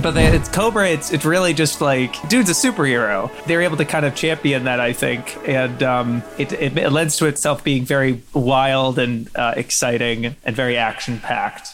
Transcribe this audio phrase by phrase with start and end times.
[0.00, 0.88] But it's Cobra.
[0.88, 3.30] It's it's really just like dude's a superhero.
[3.46, 7.16] They're able to kind of champion that, I think, and um, it, it, it lends
[7.16, 11.70] to itself being very wild and uh, exciting and very action packed.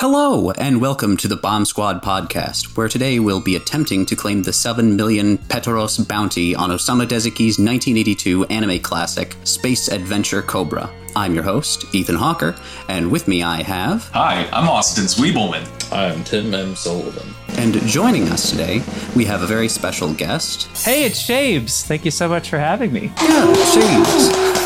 [0.00, 4.44] Hello, and welcome to the Bomb Squad podcast, where today we'll be attempting to claim
[4.44, 10.88] the 7 million Petros bounty on Osamu Dezaki's 1982 anime classic, Space Adventure Cobra.
[11.16, 12.54] I'm your host, Ethan Hawker,
[12.86, 14.04] and with me I have.
[14.10, 15.66] Hi, I'm Austin Zwiebelman.
[15.92, 16.76] I'm Tim M.
[16.76, 17.34] Sullivan.
[17.58, 18.84] And joining us today,
[19.16, 20.68] we have a very special guest.
[20.84, 21.82] Hey, it's Shabes.
[21.82, 23.12] Thank you so much for having me.
[23.20, 24.57] Yeah, Shabes.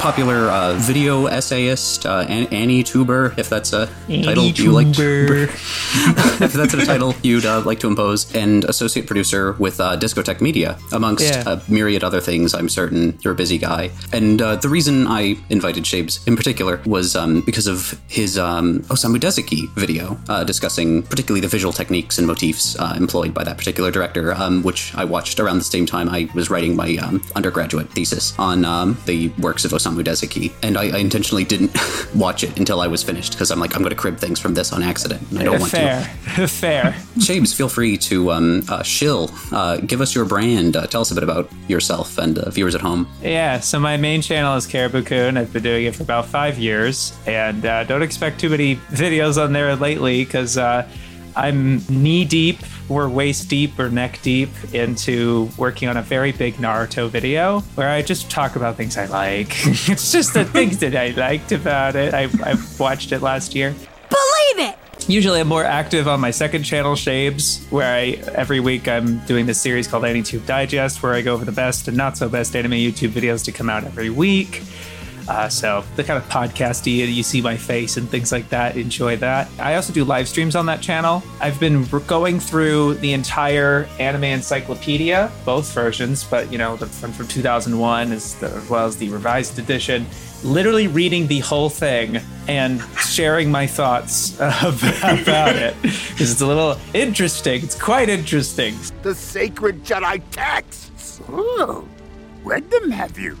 [0.00, 4.86] Popular uh, video essayist, uh, an- Annie-tuber, if that's a title you like.
[6.40, 10.40] If that's a title you'd uh, like to impose, and associate producer with uh, Discotek
[10.40, 11.42] Media, amongst Yeah.
[11.46, 12.54] a myriad other things.
[12.54, 13.90] I'm certain you're a busy guy.
[14.10, 18.80] And uh, the reason I invited Shabes in particular was um, because of his um,
[18.88, 23.58] Osamu Dezaki video uh, discussing particularly the visual techniques and motifs uh, employed by that
[23.58, 27.20] particular director, um, which I watched around the same time I was writing my um,
[27.36, 30.52] undergraduate thesis on um, the works of Osamu Dezaki.
[30.62, 31.76] And I, I intentionally didn't
[32.14, 34.54] watch it until I was finished because I'm like, I'm going to crib things from
[34.54, 35.22] this on accident.
[35.30, 35.76] And I don't want to.
[35.76, 36.48] Fair.
[36.48, 36.96] Fair.
[37.18, 39.30] James, feel free to um, uh, shill.
[39.52, 40.76] Uh, give us your brand.
[40.76, 43.08] Uh, tell us a bit about yourself and uh, viewers at home.
[43.22, 45.36] Yeah, so my main channel is Caribou Coon.
[45.36, 49.42] I've been doing it for about five years, and uh, don't expect too many videos
[49.42, 50.88] on there lately because uh,
[51.36, 52.58] I'm knee deep
[52.90, 57.88] or waist deep or neck deep into working on a very big Naruto video where
[57.88, 59.48] I just talk about things I like.
[59.88, 62.12] it's just the things that I liked about it.
[62.12, 63.70] I, I watched it last year.
[63.70, 64.76] Believe it!
[65.08, 69.46] Usually, I'm more active on my second channel, Shabes, where I every week I'm doing
[69.46, 72.54] this series called AniTube Digest, where I go over the best and not so best
[72.54, 74.62] anime YouTube videos to come out every week.
[75.28, 78.76] Uh, so the kind of podcasty, you see my face and things like that.
[78.76, 79.48] Enjoy that.
[79.58, 81.22] I also do live streams on that channel.
[81.40, 87.12] I've been going through the entire anime encyclopedia, both versions, but you know the one
[87.12, 90.06] from 2001 as, the, as well as the revised edition.
[90.42, 96.46] Literally reading the whole thing and sharing my thoughts about, about it because it's a
[96.46, 97.62] little interesting.
[97.62, 98.74] It's quite interesting.
[99.02, 101.20] the sacred Jedi texts.
[101.28, 101.86] Oh,
[102.42, 103.36] read them, have you?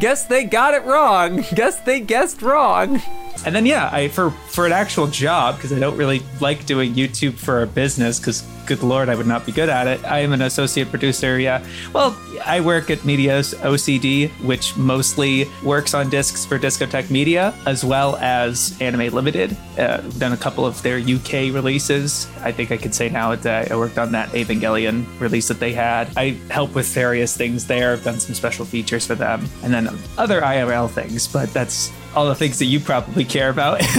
[0.00, 1.44] Guess they got it wrong.
[1.54, 3.00] Guess they guessed wrong.
[3.46, 6.94] And then yeah, I for for an actual job because I don't really like doing
[6.94, 10.04] YouTube for a business because good lord, I would not be good at it.
[10.04, 11.38] I am an associate producer.
[11.38, 17.54] Yeah, well, I work at Media's OCD, which mostly works on discs for Discotek Media
[17.66, 19.56] as well as Anime Limited.
[19.78, 22.26] Uh, done a couple of their UK releases.
[22.42, 25.72] I think I could say now that I worked on that Evangelion release that they
[25.72, 26.08] had.
[26.16, 27.92] I help with various things there.
[27.92, 31.28] I've done some special features for them, and then other IRL things.
[31.28, 33.80] But that's all the things that you probably care about.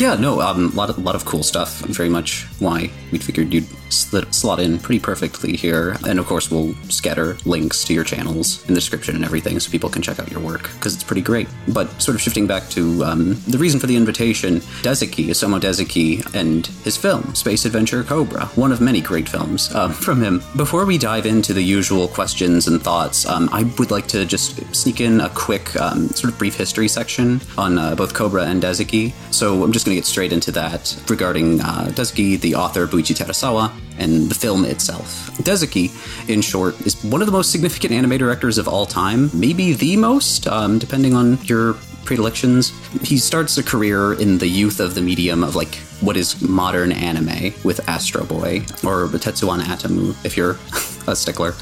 [0.00, 1.80] Yeah, no, um, a lot of, lot of cool stuff.
[1.80, 5.96] Very much why we figured you'd slot in pretty perfectly here.
[6.06, 9.70] And of course, we'll scatter links to your channels in the description and everything so
[9.70, 11.48] people can check out your work because it's pretty great.
[11.68, 16.34] But sort of shifting back to um, the reason for the invitation, Dezaki, Osamu Dezaki,
[16.34, 20.42] and his film, Space Adventure Cobra, one of many great films um, from him.
[20.56, 24.74] Before we dive into the usual questions and thoughts, um, I would like to just
[24.74, 27.09] sneak in a quick um, sort of brief history section
[27.58, 29.12] on uh, both Cobra and Dezaki.
[29.32, 33.72] So I'm just going to get straight into that regarding uh, the author Buichi Terasawa,
[34.00, 35.30] and the film itself.
[35.38, 35.90] Dezaki,
[36.28, 39.96] in short, is one of the most significant anime directors of all time, maybe the
[39.96, 41.74] most, um, depending on your
[42.04, 42.72] predilections.
[43.02, 46.92] He starts a career in the youth of the medium of like what is modern
[46.92, 50.56] anime with Astro Boy or Tetsuwan Atomu if you're
[51.06, 51.54] a stickler.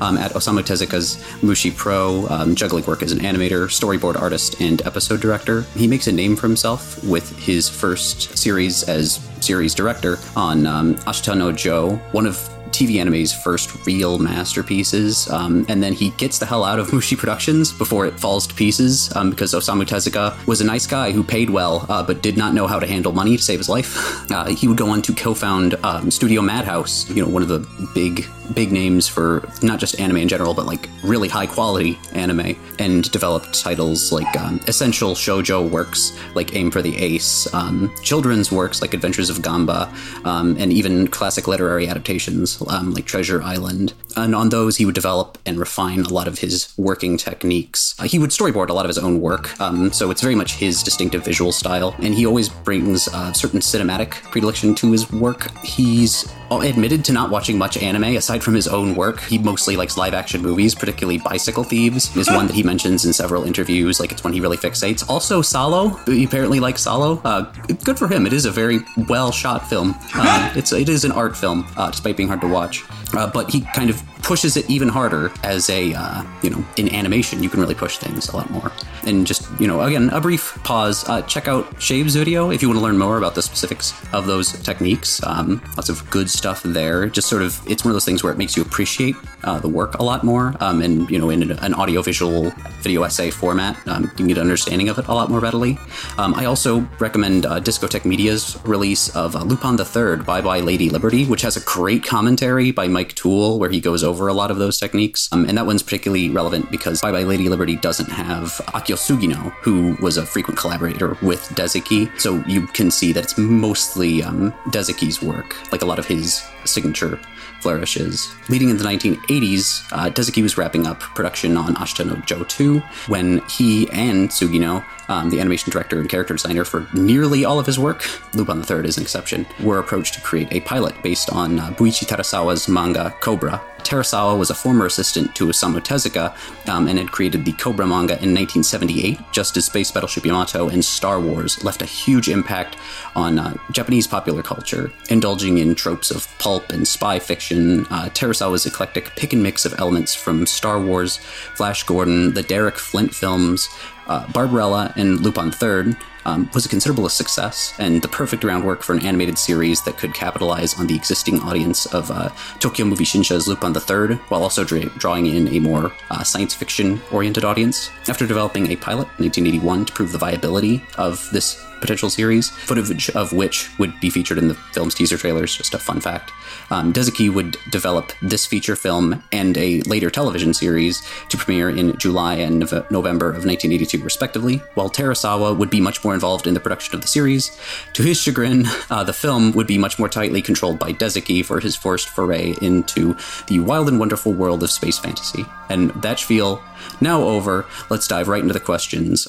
[0.00, 4.82] Um, at Osamu Tezuka's Mushi Pro, um, juggling work as an animator, storyboard artist, and
[4.86, 5.62] episode director.
[5.74, 10.94] He makes a name for himself with his first series as series director on um,
[10.96, 16.38] Ashita no Joe, one of TV anime's first real masterpieces, um, and then he gets
[16.38, 20.46] the hell out of Mushi Productions before it falls to pieces um, because Osamu Tezuka
[20.46, 23.12] was a nice guy who paid well uh, but did not know how to handle
[23.12, 24.22] money to save his life.
[24.36, 27.60] Uh, he would go on to co-found um, Studio Madhouse, you know, one of the
[27.94, 32.56] big big names for not just anime in general, but like really high quality anime,
[32.78, 38.52] and developed titles like um, essential shojo works like Aim for the Ace, um, children's
[38.52, 39.92] works like Adventures of Gamba,
[40.24, 43.94] um, and even classic literary adaptations um, like Treasure Island.
[44.16, 47.94] And on those, he would develop and refine a lot of his working techniques.
[47.98, 50.54] Uh, he would storyboard a lot of his own work, um, so it's very much
[50.54, 55.50] his distinctive visual style, and he always brings a certain cinematic predilection to his work.
[55.64, 59.20] He's admitted to not watching much anime aside from his own work.
[59.20, 63.12] He mostly likes live action movies, particularly Bicycle Thieves is one that he mentions in
[63.12, 64.00] several interviews.
[64.00, 65.08] Like it's one he really fixates.
[65.08, 65.88] Also, Salo.
[66.06, 67.20] He apparently likes Salo.
[67.24, 67.52] Uh,
[67.84, 68.26] good for him.
[68.26, 69.94] It is a very well shot film.
[70.14, 72.84] Uh, it's it is an art film, uh, despite being hard to watch.
[73.14, 76.92] Uh, but he kind of pushes it even harder as a uh, you know in
[76.92, 78.72] animation you can really push things a lot more
[79.04, 82.66] and just you know again a brief pause uh, check out shave's video if you
[82.68, 86.60] want to learn more about the specifics of those techniques um, lots of good stuff
[86.64, 89.14] there just sort of it's one of those things where it makes you appreciate
[89.44, 92.50] uh, the work a lot more um, and you know in an audiovisual
[92.82, 95.78] video essay format um, you can get an understanding of it a lot more readily
[96.18, 100.60] um, i also recommend uh, Discotek media's release of uh, lupin the third bye bye
[100.60, 104.28] lady liberty which has a great commentary by mike toole where he goes over over
[104.28, 105.28] a lot of those techniques.
[105.30, 108.44] Um, and that one's particularly relevant because Bye Bye Lady Liberty doesn't have
[108.74, 112.10] Akio Sugino, who was a frequent collaborator with Dezaki.
[112.18, 116.42] So you can see that it's mostly um, Dezaki's work, like a lot of his
[116.64, 117.20] signature
[117.66, 118.32] flourishes.
[118.48, 120.08] Leading in the 1980s, uh,
[120.40, 122.78] was wrapping up production on Ashita no Joe 2
[123.08, 127.66] when he and Sugino, um, the animation director and character designer for nearly all of
[127.66, 128.04] his work,
[128.34, 132.06] Lupin III is an exception, were approached to create a pilot based on uh, Buichi
[132.06, 136.34] Terasawa's manga Cobra, Terasawa was a former assistant to Osamu Tezuka
[136.68, 140.84] um, and had created the Cobra manga in 1978, just as Space Battleship Yamato and
[140.84, 142.76] Star Wars left a huge impact
[143.14, 147.86] on uh, Japanese popular culture, indulging in tropes of pulp and spy fiction.
[147.86, 151.18] Uh, Terasawa's eclectic pick and mix of elements from Star Wars,
[151.54, 153.68] Flash Gordon, the Derek Flint films,
[154.08, 158.92] uh, Barbarella, and Lupin III um, was a considerable success and the perfect groundwork for
[158.92, 163.46] an animated series that could capitalize on the existing audience of uh, Tokyo Movie Shinsha's
[163.46, 167.90] Lupin III, while also dra- drawing in a more uh, science fiction oriented audience.
[168.08, 173.10] After developing a pilot in 1981 to prove the viability of this potential series, footage
[173.10, 175.56] of which would be featured in the film's teaser trailers.
[175.56, 176.32] Just a fun fact.
[176.70, 176.92] Um,
[177.34, 182.60] would develop this feature film and a later television series to premiere in July and
[182.90, 187.02] November of 1982, respectively, while Terasawa would be much more involved in the production of
[187.02, 187.56] the series.
[187.94, 191.60] To his chagrin, uh, the film would be much more tightly controlled by Dezaki for
[191.60, 195.44] his first foray into the wild and wonderful world of space fantasy.
[195.68, 196.62] And that spiel
[197.00, 199.28] now over, let's dive right into the questions.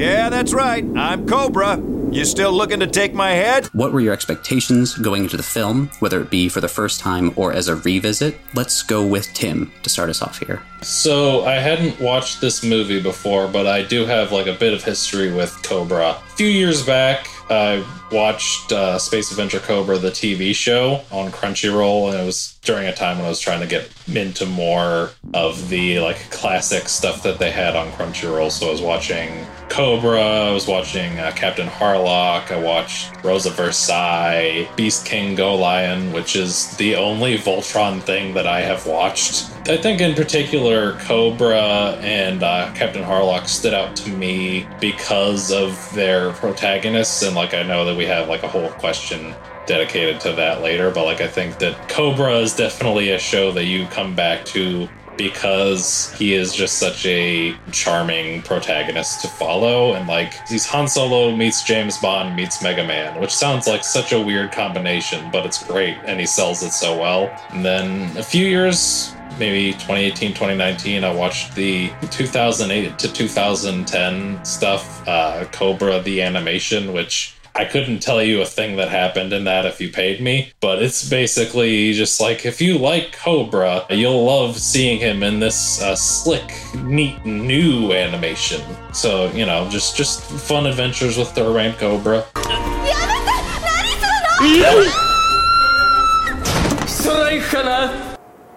[0.00, 0.82] Yeah, that's right.
[0.96, 1.76] I'm Cobra.
[2.10, 3.66] You still looking to take my head?
[3.66, 7.34] What were your expectations going into the film, whether it be for the first time
[7.36, 8.38] or as a revisit?
[8.54, 10.62] Let's go with Tim to start us off here.
[10.80, 14.82] So, I hadn't watched this movie before, but I do have like a bit of
[14.82, 16.12] history with Cobra.
[16.12, 22.10] A few years back, I watched uh, Space Adventure Cobra, the TV show on Crunchyroll,
[22.10, 25.68] and it was during a time when I was trying to get into more of
[25.68, 28.52] the like classic stuff that they had on Crunchyroll.
[28.52, 34.68] So I was watching Cobra, I was watching uh, Captain Harlock, I watched Rosa Versailles,
[34.76, 39.59] Beast King Go Lion, which is the only Voltron thing that I have watched.
[39.68, 45.92] I think in particular, Cobra and uh, Captain Harlock stood out to me because of
[45.94, 49.34] their protagonists, and like I know that we have like a whole question
[49.66, 53.66] dedicated to that later, but like I think that Cobra is definitely a show that
[53.66, 60.08] you come back to because he is just such a charming protagonist to follow and
[60.08, 64.20] like he's Han Solo meets James Bond meets Mega Man, which sounds like such a
[64.20, 67.30] weird combination, but it's great and he sells it so well.
[67.50, 75.06] And then a few years maybe 2018 2019 i watched the 2008 to 2010 stuff
[75.08, 79.66] uh, cobra the animation which I couldn't tell you a thing that happened in that
[79.66, 84.56] if you paid me, but it's basically just like if you like Cobra, you'll love
[84.56, 88.62] seeing him in this uh, slick, neat, new animation.
[88.92, 92.24] So you know, just just fun adventures with the Rain Cobra.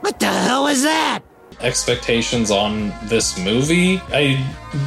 [0.03, 1.21] What the hell is that?
[1.61, 4.37] Expectations on this movie, I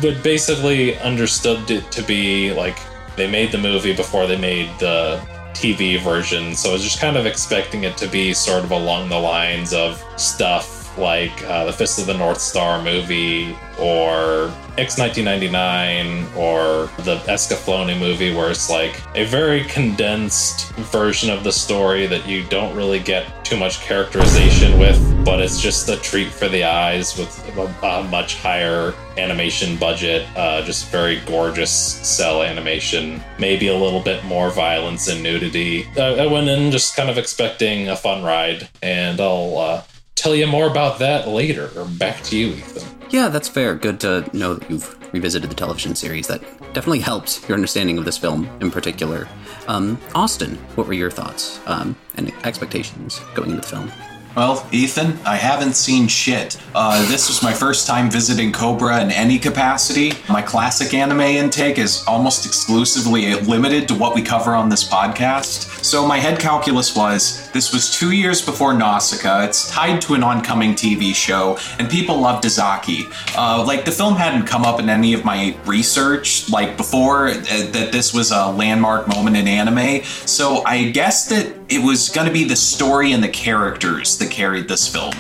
[0.03, 2.77] would basically understood it to be like
[3.17, 5.19] they made the movie before they made the
[5.55, 9.09] TV version, so I was just kind of expecting it to be sort of along
[9.09, 14.99] the lines of stuff like uh, the Fist of the North Star movie or X
[14.99, 22.07] 1999 or the Escaflowne movie, where it's like a very condensed version of the story
[22.07, 26.49] that you don't really get too much characterization with, but it's just a treat for
[26.49, 33.23] the eyes with a, a much higher animation budget, uh, just very gorgeous cell animation,
[33.39, 35.87] maybe a little bit more violence and nudity.
[35.97, 39.83] I, I went in just kind of expecting a fun ride, and I'll uh,
[40.17, 41.71] tell you more about that later.
[41.77, 42.83] Or back to you, Ethan.
[43.11, 43.77] Yeah, that's fair.
[43.77, 46.27] Good to know that you've revisited the television series.
[46.27, 46.43] That
[46.75, 49.29] definitely helped your understanding of this film in particular.
[49.69, 53.93] Um, Austin, what were your thoughts um, and expectations going into the film?
[54.37, 56.59] Well, Ethan, I haven't seen shit.
[56.75, 60.13] Uh, this was my first time visiting Cobra in any capacity.
[60.29, 65.83] My classic anime intake is almost exclusively limited to what we cover on this podcast.
[65.83, 69.45] So my head calculus was this was two years before Nausicaa.
[69.45, 73.05] It's tied to an oncoming TV show, and people love Dezaki.
[73.39, 77.35] Uh, like the film hadn't come up in any of my research like before uh,
[77.71, 80.05] that this was a landmark moment in anime.
[80.05, 84.31] So I guessed that it was going to be the story and the characters that
[84.31, 85.15] carried this film.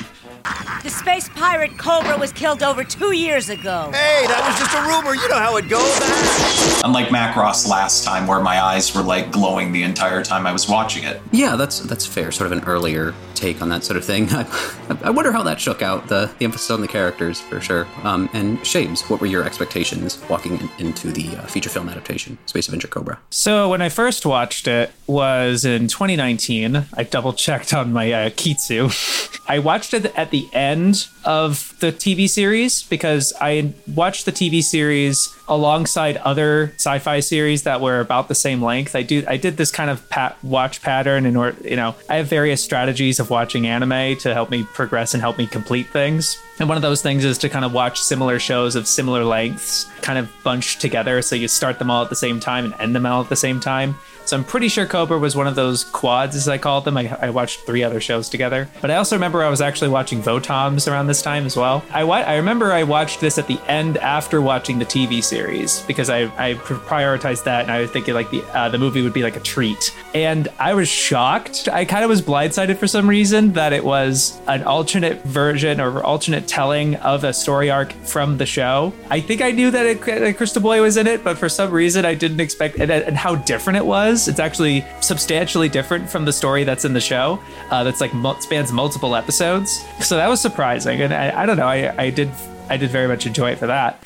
[0.82, 3.90] The space pirate Cobra was killed over two years ago.
[3.92, 5.14] Hey, that was just a rumor.
[5.14, 6.82] You know how it goes.
[6.84, 10.68] Unlike Macross last time, where my eyes were like glowing the entire time I was
[10.68, 11.20] watching it.
[11.32, 12.30] Yeah, that's that's fair.
[12.30, 14.28] Sort of an earlier take on that sort of thing.
[14.30, 17.86] I, I wonder how that shook out the, the emphasis on the characters for sure.
[18.02, 22.38] Um, and Shabes, what were your expectations walking in, into the uh, feature film adaptation,
[22.46, 23.18] Space Adventure Cobra?
[23.30, 26.86] So when I first watched it was in 2019.
[26.94, 28.90] I double checked on my uh, Kitsu.
[29.48, 34.62] I watched it at the end of the TV series because I watched the TV
[34.62, 38.96] series alongside other sci-fi series that were about the same length.
[38.96, 42.16] I do I did this kind of pat, watch pattern in order, you know, I
[42.16, 46.36] have various strategies of watching anime to help me progress and help me complete things.
[46.58, 49.84] And one of those things is to kind of watch similar shows of similar lengths,
[50.02, 52.96] kind of bunched together so you start them all at the same time and end
[52.96, 53.94] them all at the same time.
[54.26, 56.96] So I'm pretty sure Cobra was one of those quads, as I called them.
[56.96, 58.68] I, I watched three other shows together.
[58.80, 61.84] But I also remember I was actually watching Votoms around this time as well.
[61.92, 66.10] I, I remember I watched this at the end after watching the TV series because
[66.10, 69.22] I, I prioritized that and I was thinking like the uh, the movie would be
[69.22, 69.94] like a treat.
[70.12, 71.68] And I was shocked.
[71.68, 76.02] I kind of was blindsided for some reason that it was an alternate version or
[76.02, 78.92] alternate telling of a story arc from the show.
[79.08, 82.04] I think I knew that, it, Crystal Boy was in it, but for some reason
[82.04, 84.15] I didn't expect and how different it was.
[84.28, 87.38] It's actually substantially different from the story that's in the show.
[87.70, 89.84] Uh, that's like spans multiple episodes.
[90.00, 91.66] So that was surprising, and I, I don't know.
[91.66, 92.30] I, I did
[92.68, 93.98] I did very much enjoy it for that.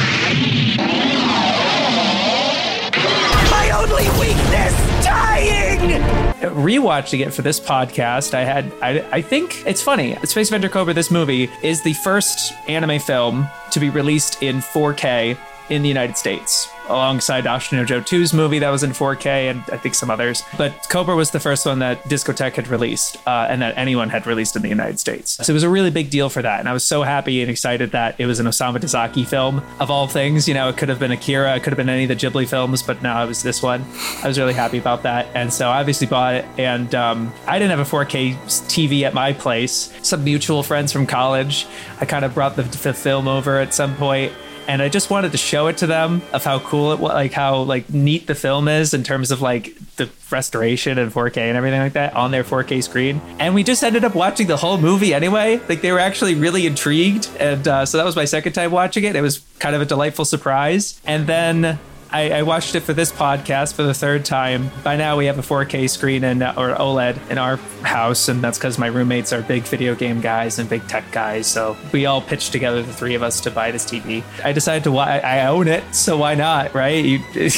[3.50, 6.20] My only weakness, dying!
[6.40, 10.16] rewatching it for this podcast, I had I, I think it's funny.
[10.24, 15.36] Space Adventure Cobra, this movie is the first anime film to be released in 4K
[15.70, 19.76] in the United States, alongside Ashino Joe 2's movie that was in 4K and I
[19.76, 20.42] think some others.
[20.56, 24.26] But Cobra was the first one that Discotek had released uh, and that anyone had
[24.26, 25.32] released in the United States.
[25.44, 26.60] So it was a really big deal for that.
[26.60, 29.62] And I was so happy and excited that it was an Osamu Dezaki film.
[29.78, 32.04] Of all things, you know, it could have been Akira, it could have been any
[32.04, 33.84] of the Ghibli films, but now it was this one.
[34.22, 35.26] I was really happy about that.
[35.34, 36.44] And so I obviously bought it.
[36.58, 38.34] And um, I didn't have a 4K
[38.68, 39.92] TV at my place.
[40.02, 41.66] Some mutual friends from college,
[42.00, 44.32] I kind of brought the, the film over at some point
[44.70, 47.32] and I just wanted to show it to them of how cool it was, like
[47.32, 51.56] how like neat the film is in terms of like the restoration and 4K and
[51.56, 53.20] everything like that on their 4K screen.
[53.40, 55.60] And we just ended up watching the whole movie anyway.
[55.68, 59.02] Like they were actually really intrigued, and uh, so that was my second time watching
[59.02, 59.16] it.
[59.16, 61.00] It was kind of a delightful surprise.
[61.04, 61.80] And then
[62.12, 64.70] I, I, watched it for this podcast for the third time.
[64.82, 68.42] By now, we have a 4K screen and uh, or OLED in our house, and
[68.42, 71.46] that's because my roommates are big video game guys and big tech guys.
[71.46, 74.24] So we all pitched together, the three of us, to buy this TV.
[74.44, 74.90] I decided to.
[74.90, 77.04] Why I own it, so why not, right?
[77.04, 77.20] You,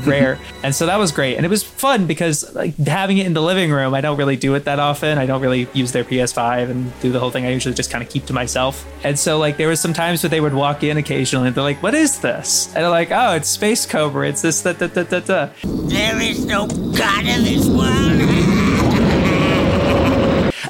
[0.00, 3.32] rare, and so that was great, and it was fun because like having it in
[3.32, 3.94] the living room.
[3.94, 5.16] I don't really do it that often.
[5.16, 7.46] I don't really use their PS5 and do the whole thing.
[7.46, 8.86] I usually just kind of keep to myself.
[9.02, 11.64] And so like there was some times where they would walk in occasionally, and they're
[11.64, 14.28] like, "What is this?" And they're like, "Oh, it's Space." Cobra.
[14.28, 15.50] It's this da da.
[15.62, 17.98] There is no God in this world.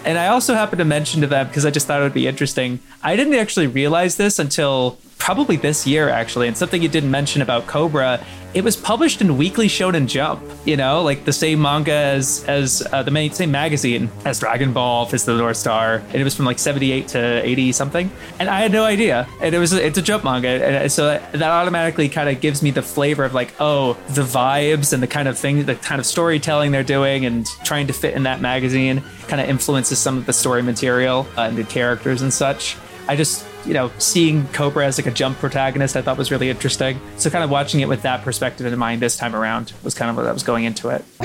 [0.04, 2.26] And I also happened to mention to them because I just thought it would be
[2.26, 2.80] interesting.
[3.02, 6.48] I didn't actually realize this until probably this year, actually.
[6.48, 8.24] And something you didn't mention about Cobra
[8.54, 10.42] it was published in Weekly Shonen Jump.
[10.64, 14.72] You know, like the same manga as as uh, the main, same magazine as Dragon
[14.72, 17.72] Ball, Fist of the North Star, and it was from like seventy eight to eighty
[17.72, 18.10] something.
[18.38, 19.26] And I had no idea.
[19.40, 22.70] And it was it's a Jump manga, and so that automatically kind of gives me
[22.70, 26.06] the flavor of like, oh, the vibes and the kind of thing, the kind of
[26.06, 30.26] storytelling they're doing, and trying to fit in that magazine kind of influences some of
[30.26, 32.76] the story material uh, and the characters and such.
[33.08, 36.48] I just, you know, seeing Cobra as like a jump protagonist, I thought was really
[36.48, 36.98] interesting.
[37.18, 40.10] So kind of watching it with that perspective in mind this time around was kind
[40.10, 41.04] of what I was going into it.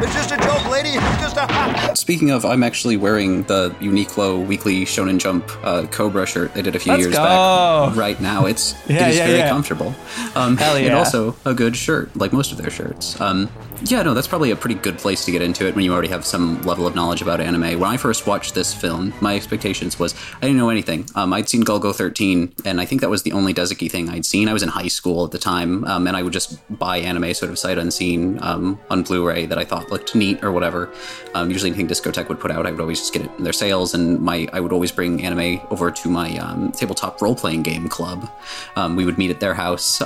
[0.00, 0.90] It's just a joke, lady.
[0.90, 1.96] It's just a.
[1.96, 6.74] Speaking of, I'm actually wearing the Uniqlo Weekly Shonen Jump uh, Cobra shirt they did
[6.74, 7.22] a few Let's years go.
[7.22, 7.96] back.
[7.96, 9.48] Right now, it's Yeah, it is yeah, very yeah.
[9.48, 9.94] comfortable.
[10.34, 13.20] Um, Hell And also a good shirt, like most of their shirts.
[13.20, 13.48] Um,
[13.84, 16.08] yeah, no, that's probably a pretty good place to get into it when you already
[16.08, 17.78] have some level of knowledge about anime.
[17.78, 21.06] When I first watched this film, my expectations was I didn't know anything.
[21.14, 24.24] Um, I'd seen Golgo 13, and I think that was the only Dezaki thing I'd
[24.24, 24.48] seen.
[24.48, 27.32] I was in high school at the time, um, and I would just buy anime
[27.34, 30.90] sort of sight unseen um, on Blu-ray that I thought looked neat or whatever.
[31.34, 33.52] Um, usually anything Discotek would put out, I would always just get it in their
[33.52, 37.88] sales, and my I would always bring anime over to my um, tabletop role-playing game
[37.88, 38.30] club.
[38.76, 40.00] Um, we would meet at their house.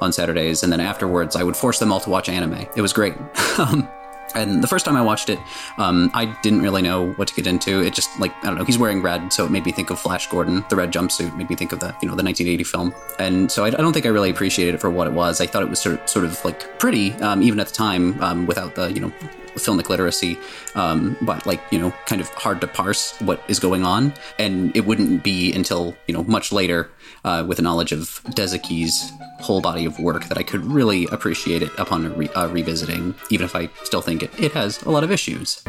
[0.00, 2.66] On Saturdays, and then afterwards, I would force them all to watch anime.
[2.76, 3.14] It was great.
[3.56, 3.88] Um,
[4.34, 5.38] and the first time I watched it,
[5.78, 7.80] um, I didn't really know what to get into.
[7.82, 8.64] It just like I don't know.
[8.64, 10.64] He's wearing red, so it made me think of Flash Gordon.
[10.68, 12.94] The red jumpsuit made me think of the you know the 1980 film.
[13.18, 15.40] And so I, I don't think I really appreciated it for what it was.
[15.40, 18.20] I thought it was sort of, sort of like pretty, um, even at the time,
[18.22, 19.12] um, without the you know
[19.54, 20.38] filmic literacy,
[20.74, 24.12] um, but like you know, kind of hard to parse what is going on.
[24.38, 26.90] And it wouldn't be until you know much later,
[27.24, 31.62] uh, with a knowledge of Dezaki's whole body of work, that I could really appreciate
[31.62, 33.14] it upon a re- uh, revisiting.
[33.30, 35.62] Even if I still think it, it has a lot of issues.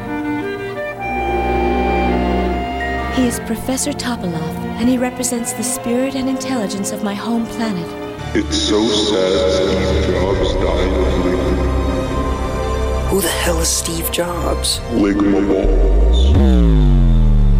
[3.15, 7.87] He is Professor Topolov, and he represents the spirit and intelligence of my home planet.
[8.35, 14.79] It's so sad Steve Jobs died of ligma, Who the hell is Steve Jobs?
[14.91, 16.35] ligma balls.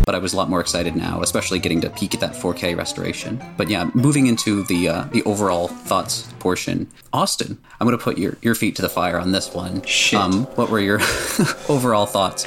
[0.06, 2.78] But I was a lot more excited now, especially getting to peek at that 4K
[2.78, 3.44] restoration.
[3.58, 8.18] But yeah, moving into the uh, the overall thoughts portion, Austin, I'm going to put
[8.18, 9.82] your, your feet to the fire on this one.
[9.82, 10.20] Shit.
[10.20, 11.00] Um, what were your
[11.70, 12.46] overall thoughts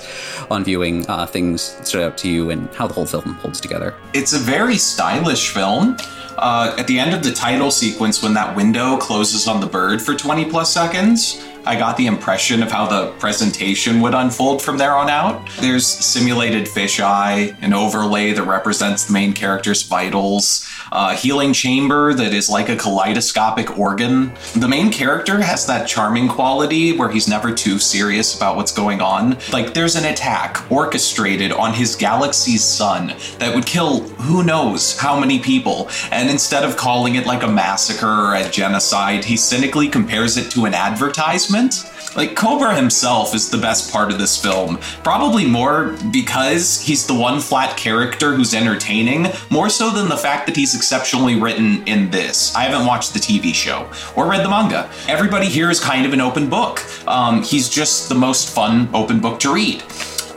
[0.51, 3.61] on viewing uh, things that stood out to you and how the whole film holds
[3.61, 3.95] together?
[4.15, 5.97] It's a very stylish film.
[6.37, 10.01] Uh, at the end of the title sequence, when that window closes on the bird
[10.01, 14.79] for 20 plus seconds, I got the impression of how the presentation would unfold from
[14.79, 15.49] there on out.
[15.61, 22.33] There's simulated fisheye, an overlay that represents the main character's vitals, a healing chamber that
[22.33, 24.33] is like a kaleidoscopic organ.
[24.55, 29.01] The main character has that charming quality where he's never too serious about what's going
[29.01, 29.39] on.
[29.53, 35.19] Like, there's an attack orchestrated on his galaxy's sun that would kill who knows how
[35.19, 35.89] many people.
[36.11, 40.51] And instead of calling it like a massacre or a genocide, he cynically compares it
[40.53, 41.85] to an advertisement.
[42.17, 44.79] Like, Cobra himself is the best part of this film.
[45.05, 50.47] Probably more because he's the one flat character who's entertaining, more so than the fact
[50.47, 52.55] that he's exceptionally written in this.
[52.55, 54.91] I haven't watched the TV show or read the manga.
[55.07, 56.83] Everybody here is kind of an open book.
[57.07, 59.83] Um, he's just the most fun open book to read.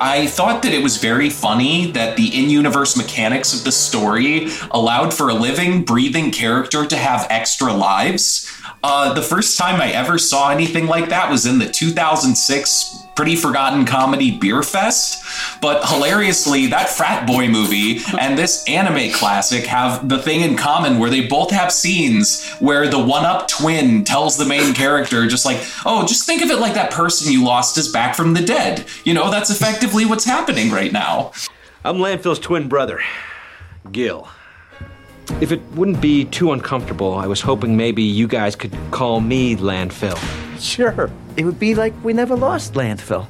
[0.02, 4.48] I thought that it was very funny that the in universe mechanics of the story
[4.72, 8.51] allowed for a living, breathing character to have extra lives.
[8.84, 13.36] Uh, the first time I ever saw anything like that was in the 2006 pretty
[13.36, 15.24] forgotten comedy Beer Fest.
[15.62, 20.98] But hilariously, that frat boy movie and this anime classic have the thing in common
[20.98, 25.46] where they both have scenes where the one up twin tells the main character, just
[25.46, 28.42] like, oh, just think of it like that person you lost is back from the
[28.42, 28.86] dead.
[29.04, 31.34] You know, that's effectively what's happening right now.
[31.84, 33.02] I'm Landfill's twin brother,
[33.92, 34.28] Gil.
[35.40, 39.56] If it wouldn't be too uncomfortable, I was hoping maybe you guys could call me
[39.56, 40.18] Landfill.
[40.60, 41.10] Sure.
[41.38, 43.26] It would be like we never lost landfill.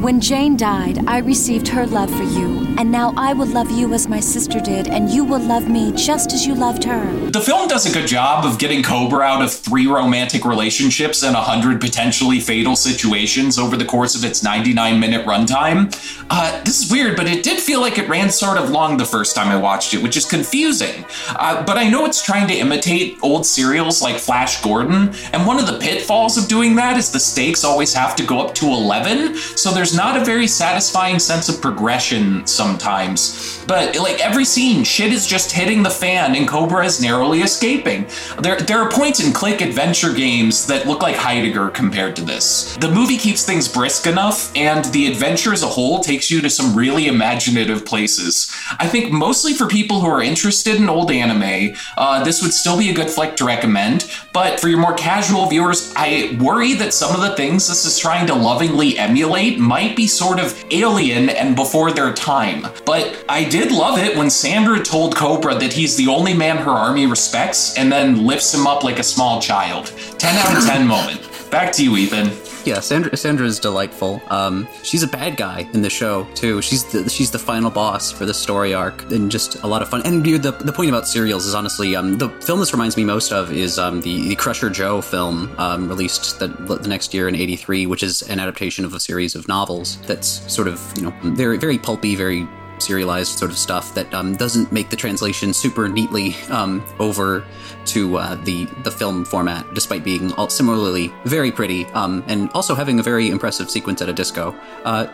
[0.00, 3.92] When Jane died, I received her love for you, and now I will love you
[3.92, 7.28] as my sister did, and you will love me just as you loved her.
[7.28, 11.36] The film does a good job of getting Cobra out of three romantic relationships and
[11.36, 15.94] a hundred potentially fatal situations over the course of its 99 minute runtime.
[16.30, 19.04] Uh, this is weird, but it did feel like it ran sort of long the
[19.04, 21.04] first time I watched it, which is confusing.
[21.36, 25.58] Uh, but I know it's trying to imitate old serials like Flash Gordon, and one
[25.58, 28.64] of the pitfalls of doing that is the stakes always have to go up to
[28.64, 33.64] 11, so there's not a very satisfying sense of progression sometimes sometimes.
[33.66, 38.06] But like every scene, shit is just hitting the fan and Cobra is narrowly escaping.
[38.40, 42.76] There, there are points in Click adventure games that look like Heidegger compared to this.
[42.76, 46.50] The movie keeps things brisk enough, and the adventure as a whole takes you to
[46.50, 48.52] some really imaginative places.
[48.78, 52.78] I think mostly for people who are interested in old anime, uh, this would still
[52.78, 54.10] be a good flick to recommend.
[54.32, 57.98] But for your more casual viewers, I worry that some of the things this is
[57.98, 62.59] trying to lovingly emulate might be sort of alien and before their time.
[62.84, 66.70] But I did love it when Sandra told Cobra that he's the only man her
[66.70, 69.92] army respects and then lifts him up like a small child.
[70.18, 71.20] 10 out of 10 moment.
[71.50, 72.30] Back to you, Ethan.
[72.64, 74.22] Yeah, Sandra is delightful.
[74.28, 76.60] Um, she's a bad guy in the show too.
[76.60, 79.88] She's the she's the final boss for the story arc, and just a lot of
[79.88, 80.02] fun.
[80.04, 83.32] And the the point about serials is honestly, um, the film this reminds me most
[83.32, 87.34] of is um, the, the Crusher Joe film um, released the, the next year in
[87.34, 91.14] '83, which is an adaptation of a series of novels that's sort of you know
[91.22, 92.46] very very pulpy, very
[92.80, 97.44] serialized sort of stuff that um, doesn't make the translation super neatly um, over
[97.86, 102.74] to uh, the the film format, despite being all similarly very pretty um, and also
[102.74, 104.54] having a very impressive sequence at a disco.
[104.84, 105.06] Uh,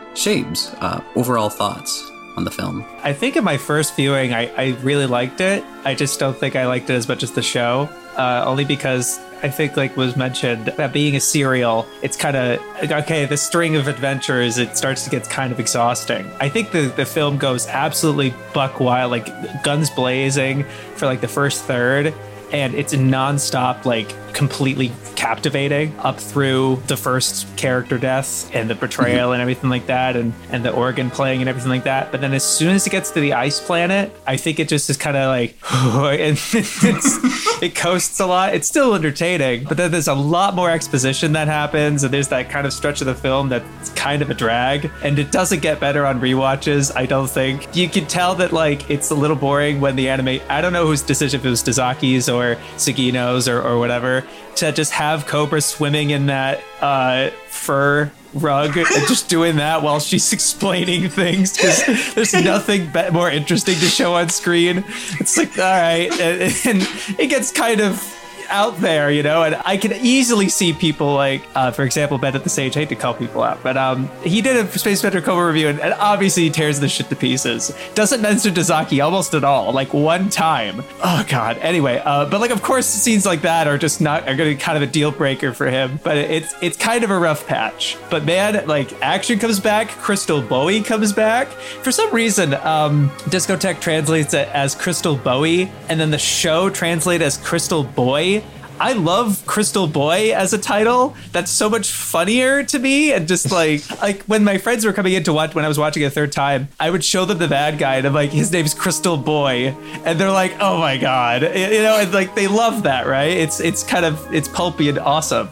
[0.81, 2.85] uh, overall thoughts on the film?
[3.03, 5.65] I think in my first viewing, I, I really liked it.
[5.85, 9.19] I just don't think I liked it as much as the show, uh, only because
[9.47, 13.27] I think, like was mentioned, that being a serial, it's kind of okay.
[13.27, 16.29] The string of adventures, it starts to get kind of exhausting.
[16.41, 19.29] I think the the film goes absolutely buck wild, like
[19.63, 20.65] guns blazing
[20.97, 22.13] for like the first third,
[22.53, 28.81] and it's nonstop, like completely captivating up through the first character death and the mhm.
[28.81, 32.13] betrayal and everything like that, and and the organ playing and everything like that.
[32.13, 34.91] But then as soon as it gets to the ice planet, I think it just
[34.91, 38.55] is kind of like, and it's, it coasts a lot.
[38.55, 42.51] It's still entertaining, but then there's a lot more exposition that happens, and there's that
[42.51, 45.81] kind of stretch of the film that's kind of a drag, and it doesn't get
[45.81, 46.95] better on rewatches.
[46.95, 50.41] I don't think you can tell that like it's a little boring when the anime.
[50.49, 54.25] I don't know whose decision if it was Dezaki's or Sugino's or, or whatever
[54.57, 60.01] to just have Cobra swimming in that uh, fur rug and just doing that while
[60.01, 64.85] she's explaining things because there's nothing be- more interesting to show on screen.
[65.21, 66.11] It's like, all right.
[66.21, 68.01] And, and it gets kind of
[68.49, 72.45] out there, you know, and I can easily see people like, uh, for example, Bennett
[72.45, 72.77] the Sage.
[72.77, 75.69] I hate to call people out, but um, he did a Space Adventure Cobra review,
[75.69, 77.77] and, and obviously he tears the shit to pieces.
[77.95, 80.83] Doesn't mention Dezaki almost at all, like one time.
[81.03, 81.59] Oh god.
[81.59, 84.57] Anyway, uh, but like of course scenes like that are just not are going to
[84.57, 86.01] be kind of a deal breaker for him.
[86.03, 87.97] But it's it's kind of a rough patch.
[88.11, 91.49] But man, like action comes back, Crystal Bowie comes back.
[91.49, 97.23] For some reason, um, Discotek translates it as Crystal Bowie, and then the show translates
[97.23, 98.36] as Crystal Boy.
[98.80, 101.16] I love Crystal Boy as a title.
[101.34, 103.14] That's so much funnier to me.
[103.14, 105.78] And just like like when my friends were coming in to watch when I was
[105.78, 108.32] watching it a third time, I would show them the bad guy and I'm like,
[108.32, 109.76] his name's Crystal Boy.
[110.04, 111.44] And they're like, oh my God.
[111.44, 113.30] You know, and like they love that, right?
[113.30, 115.50] It's it's kind of it's pulpy and awesome.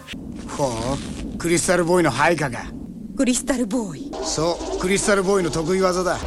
[0.57, 0.97] ほ
[1.35, 2.65] うクリスタルボーイの配下が
[3.15, 6.17] クリスタルボーイそうクリスタルボーイの得意技だ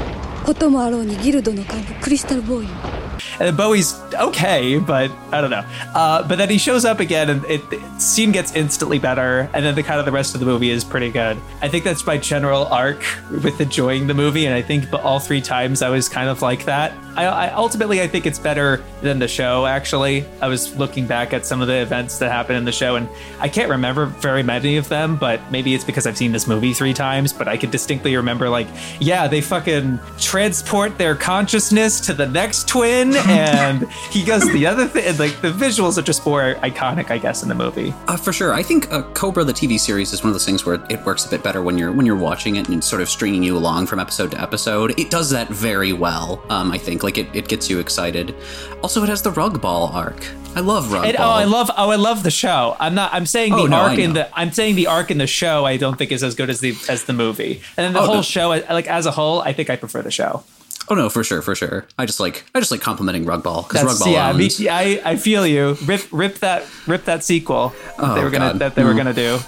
[0.47, 2.96] こともあろうにギルドの幹部クリスタルボーイ
[3.34, 5.66] And then Bowie's okay, but I don't know.
[5.96, 9.50] Uh, but then he shows up again, and it, the scene gets instantly better.
[9.54, 11.38] And then the kind of the rest of the movie is pretty good.
[11.62, 15.20] I think that's my general arc with enjoying the movie, and I think but all
[15.20, 16.94] three times I was kind of like that.
[17.16, 19.66] I, I ultimately I think it's better than the show.
[19.66, 22.96] Actually, I was looking back at some of the events that happened in the show,
[22.96, 25.16] and I can't remember very many of them.
[25.18, 27.34] But maybe it's because I've seen this movie three times.
[27.34, 28.68] But I could distinctly remember, like,
[29.00, 34.88] yeah, they fucking transport their consciousness to the next twin, and he goes the other
[34.88, 35.18] thing.
[35.18, 37.94] Like the visuals are just more iconic, I guess, in the movie.
[38.08, 40.66] Uh, for sure, I think uh, Cobra the TV series is one of those things
[40.66, 43.10] where it works a bit better when you're when you're watching it and sort of
[43.10, 45.00] stringing you along from episode to episode.
[45.00, 46.44] It does that very well.
[46.50, 48.36] Um, I think like it, it gets you excited.
[48.84, 50.26] Also, it has the rug ball arc.
[50.56, 51.24] I love rug And, oh.
[51.24, 52.76] I love oh, I love the show.
[52.80, 53.14] I'm not.
[53.14, 54.30] I'm saying the Oh, no, arc in the.
[54.40, 55.66] I'm saying the arc in the show.
[55.66, 57.62] I don't think is as good as the as the movie.
[57.78, 58.22] And then the Oh, whole no.
[58.24, 60.44] show, like as a whole, I think I prefer the show.
[60.90, 61.86] Oh no, for sure, for sure.
[61.98, 64.32] I just like I just like complimenting rug ball because rug That's yeah.
[64.32, 64.70] Me.
[64.70, 65.76] I I feel you.
[65.86, 68.60] Rip rip that rip that sequel that Oh, they were gonna God.
[68.60, 68.98] that they were Mm.
[68.98, 69.40] gonna do.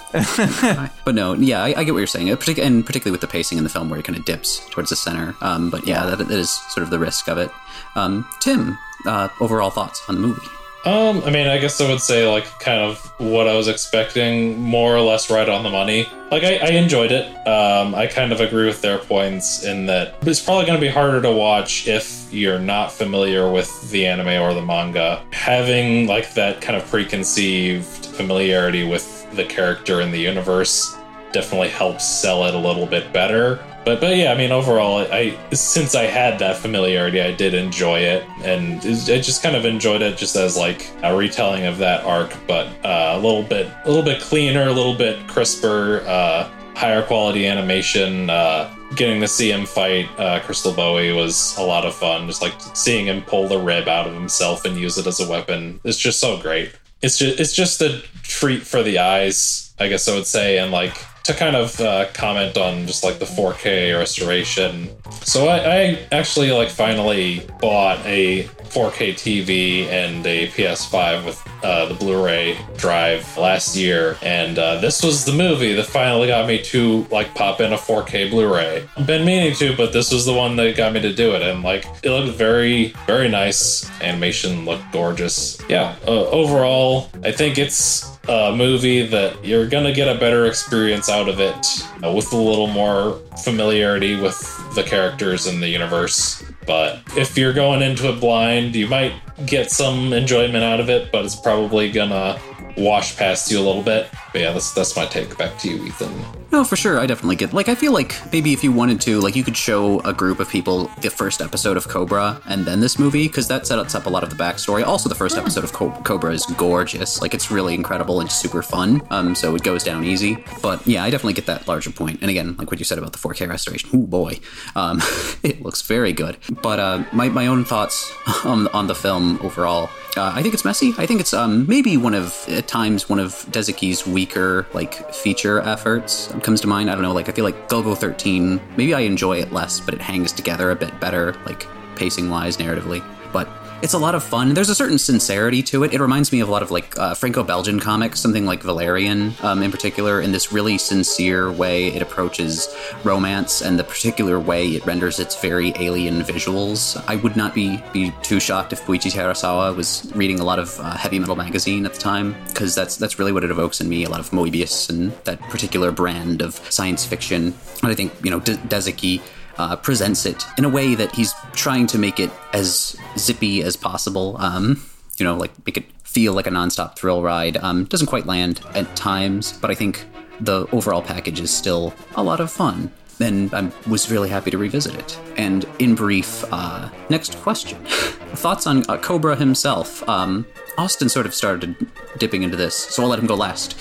[1.04, 2.38] But no, yeah, I, I get what you're saying, and
[2.84, 5.34] particularly with the pacing in the film where it kind of dips towards the center.
[5.40, 7.50] Um, but yeah, that, that is sort of the risk of it.
[7.96, 8.76] Um, Tim,
[9.06, 10.46] uh, overall thoughts on the movie?
[10.84, 14.58] Um, I mean, I guess I would say like kind of what I was expecting,
[14.58, 16.08] more or less right on the money.
[16.30, 17.26] Like I, I enjoyed it.
[17.46, 20.90] Um, I kind of agree with their points in that it's probably going to be
[20.90, 25.22] harder to watch if you're not familiar with the anime or the manga.
[25.32, 30.96] Having like that kind of preconceived familiarity with the character and the universe
[31.32, 33.64] definitely helps sell it a little bit better.
[33.84, 38.00] But but yeah, I mean overall, I since I had that familiarity, I did enjoy
[38.00, 42.04] it, and I just kind of enjoyed it just as like a retelling of that
[42.04, 46.50] arc, but uh, a little bit a little bit cleaner, a little bit crisper, uh,
[46.74, 48.28] higher quality animation.
[48.28, 52.26] Uh, getting to see him fight uh, Crystal Bowie was a lot of fun.
[52.26, 55.28] Just like seeing him pull the rib out of himself and use it as a
[55.28, 55.80] weapon.
[55.84, 56.72] It's just so great.
[57.02, 60.70] It's just it's just a treat for the eyes, I guess I would say, and
[60.70, 64.88] like to kind of uh, comment on just like the 4K restoration.
[65.22, 71.86] So I, I actually like finally bought a 4K TV and a PS5 with uh,
[71.86, 76.62] the Blu-ray drive last year, and uh, this was the movie that finally got me
[76.62, 78.88] to like pop in a 4K Blu-ray.
[79.04, 81.62] Been meaning to, but this was the one that got me to do it, and
[81.62, 83.90] like it looked very, very nice.
[84.00, 85.60] Animation looked gorgeous.
[85.68, 91.08] Yeah, uh, overall, I think it's a movie that you're gonna get a better experience
[91.08, 91.66] out of it
[92.04, 94.38] uh, with a little more familiarity with
[94.74, 96.42] the characters in the universe.
[96.66, 99.14] But if you're going into it blind, you might
[99.46, 102.38] get some enjoyment out of it, but it's probably gonna
[102.76, 104.08] wash past you a little bit.
[104.32, 105.36] But yeah, that's that's my take.
[105.36, 106.39] Back to you, Ethan.
[106.52, 106.98] No, for sure.
[106.98, 107.52] I definitely get.
[107.52, 110.40] Like, I feel like maybe if you wanted to, like, you could show a group
[110.40, 114.06] of people the first episode of Cobra and then this movie, because that sets up
[114.06, 114.84] a lot of the backstory.
[114.84, 117.22] Also, the first episode of Co- Cobra is gorgeous.
[117.22, 119.00] Like, it's really incredible and super fun.
[119.10, 120.44] Um, so it goes down easy.
[120.60, 122.20] But yeah, I definitely get that larger point.
[122.20, 123.90] And again, like what you said about the 4K restoration.
[123.94, 124.40] Oh boy,
[124.74, 125.00] um,
[125.44, 126.36] it looks very good.
[126.62, 128.12] But uh, my my own thoughts
[128.44, 129.88] on on the film overall.
[130.16, 130.92] Uh, I think it's messy.
[130.98, 135.60] I think it's um, maybe one of at times one of Dezaki's weaker like feature
[135.60, 136.90] efforts comes to mind.
[136.90, 137.12] I don't know.
[137.12, 138.60] Like I feel like Golgo 13.
[138.76, 142.56] Maybe I enjoy it less, but it hangs together a bit better, like pacing wise,
[142.56, 143.04] narratively.
[143.32, 143.48] But
[143.82, 144.52] it's a lot of fun.
[144.52, 145.94] There's a certain sincerity to it.
[145.94, 149.62] It reminds me of a lot of like uh, Franco-Belgian comics, something like Valerian um,
[149.62, 150.20] in particular.
[150.20, 155.40] In this really sincere way, it approaches romance and the particular way it renders its
[155.40, 157.02] very alien visuals.
[157.08, 160.78] I would not be be too shocked if Buichi Terasawa was reading a lot of
[160.80, 163.88] uh, heavy metal magazine at the time, because that's that's really what it evokes in
[163.88, 164.04] me.
[164.04, 167.54] A lot of Moebius and that particular brand of science fiction.
[167.82, 169.22] And I think you know De- Dezaki
[169.58, 173.76] uh, presents it in a way that he's trying to make it as zippy as
[173.76, 174.36] possible.
[174.38, 174.82] Um,
[175.18, 177.56] you know, like make it feel like a nonstop thrill ride.
[177.58, 180.06] Um, doesn't quite land at times, but I think
[180.40, 182.92] the overall package is still a lot of fun.
[183.20, 185.20] And I was really happy to revisit it.
[185.36, 187.84] And in brief, uh, next question.
[187.84, 190.08] Thoughts on uh, Cobra himself?
[190.08, 190.46] Um,
[190.78, 191.76] Austin sort of started
[192.16, 193.76] dipping into this, so I'll let him go last.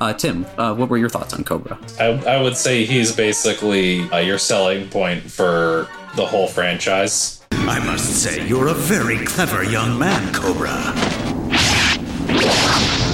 [0.00, 1.78] Uh, Tim, uh, what were your thoughts on Cobra?
[1.98, 7.42] I, I would say he's basically uh, your selling point for the whole franchise.
[7.52, 10.94] I must say, you're a very clever young man, Cobra.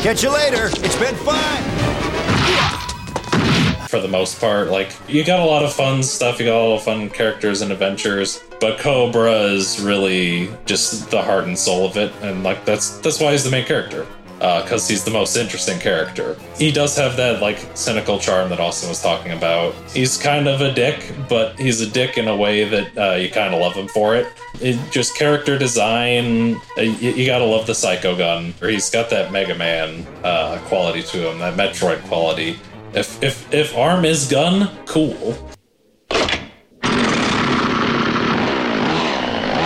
[0.03, 0.67] Catch you later.
[0.67, 1.63] It's been fun.
[3.89, 6.65] For the most part, like you got a lot of fun stuff, you got a
[6.65, 11.85] lot of fun characters and adventures, but Cobra is really just the heart and soul
[11.87, 14.07] of it, and like that's that's why he's the main character
[14.43, 16.37] because uh, he's the most interesting character.
[16.57, 19.73] He does have that like cynical charm that Austin was talking about.
[19.93, 23.31] He's kind of a dick, but he's a dick in a way that uh, you
[23.31, 24.27] kind of love him for it.
[24.61, 29.11] it just character design, uh, you, you, gotta love the Psycho Gun, or he's got
[29.11, 32.59] that Mega Man uh, quality to him, that Metroid quality.
[32.95, 35.39] If if if arm is gun, cool.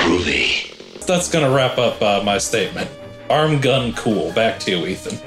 [0.05, 1.07] Groovy.
[1.07, 2.91] That's gonna wrap up uh, my statement
[3.31, 4.33] arm gun cool.
[4.33, 5.19] Back to you, Ethan.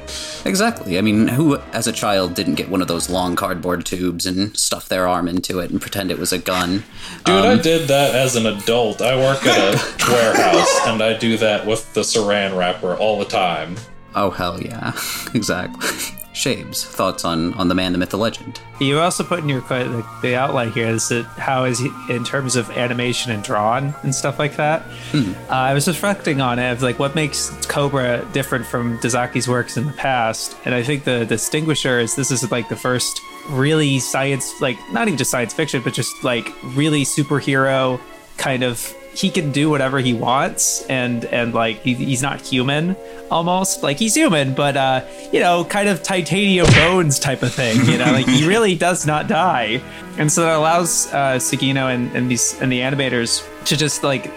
[0.45, 0.97] Exactly.
[0.97, 4.55] I mean, who as a child didn't get one of those long cardboard tubes and
[4.57, 6.83] stuff their arm into it and pretend it was a gun?
[7.25, 9.01] Dude, um, I did that as an adult.
[9.01, 13.25] I work at a warehouse and I do that with the saran wrapper all the
[13.25, 13.75] time.
[14.15, 14.93] Oh, hell yeah.
[15.33, 16.18] exactly.
[16.33, 18.61] Shabes, thoughts on on the man, the myth, the legend.
[18.79, 22.23] You also put in your the, the outline here is that how is he in
[22.23, 24.83] terms of animation and drawn and stuff like that.
[25.11, 25.33] Hmm.
[25.49, 29.75] Uh, I was reflecting on it, of like what makes Cobra different from Dezaki's works
[29.75, 33.99] in the past, and I think the distinguisher is this is like the first really
[33.99, 37.99] science, like not even just science fiction, but just like really superhero
[38.37, 42.95] kind of he can do whatever he wants and and like he, he's not human
[43.29, 43.83] almost.
[43.83, 47.97] Like he's human but uh you know kind of titanium bones type of thing you
[47.97, 48.11] know?
[48.13, 49.81] Like he really does not die.
[50.17, 54.31] And so that allows uh Sugino and, and these and the animators to just like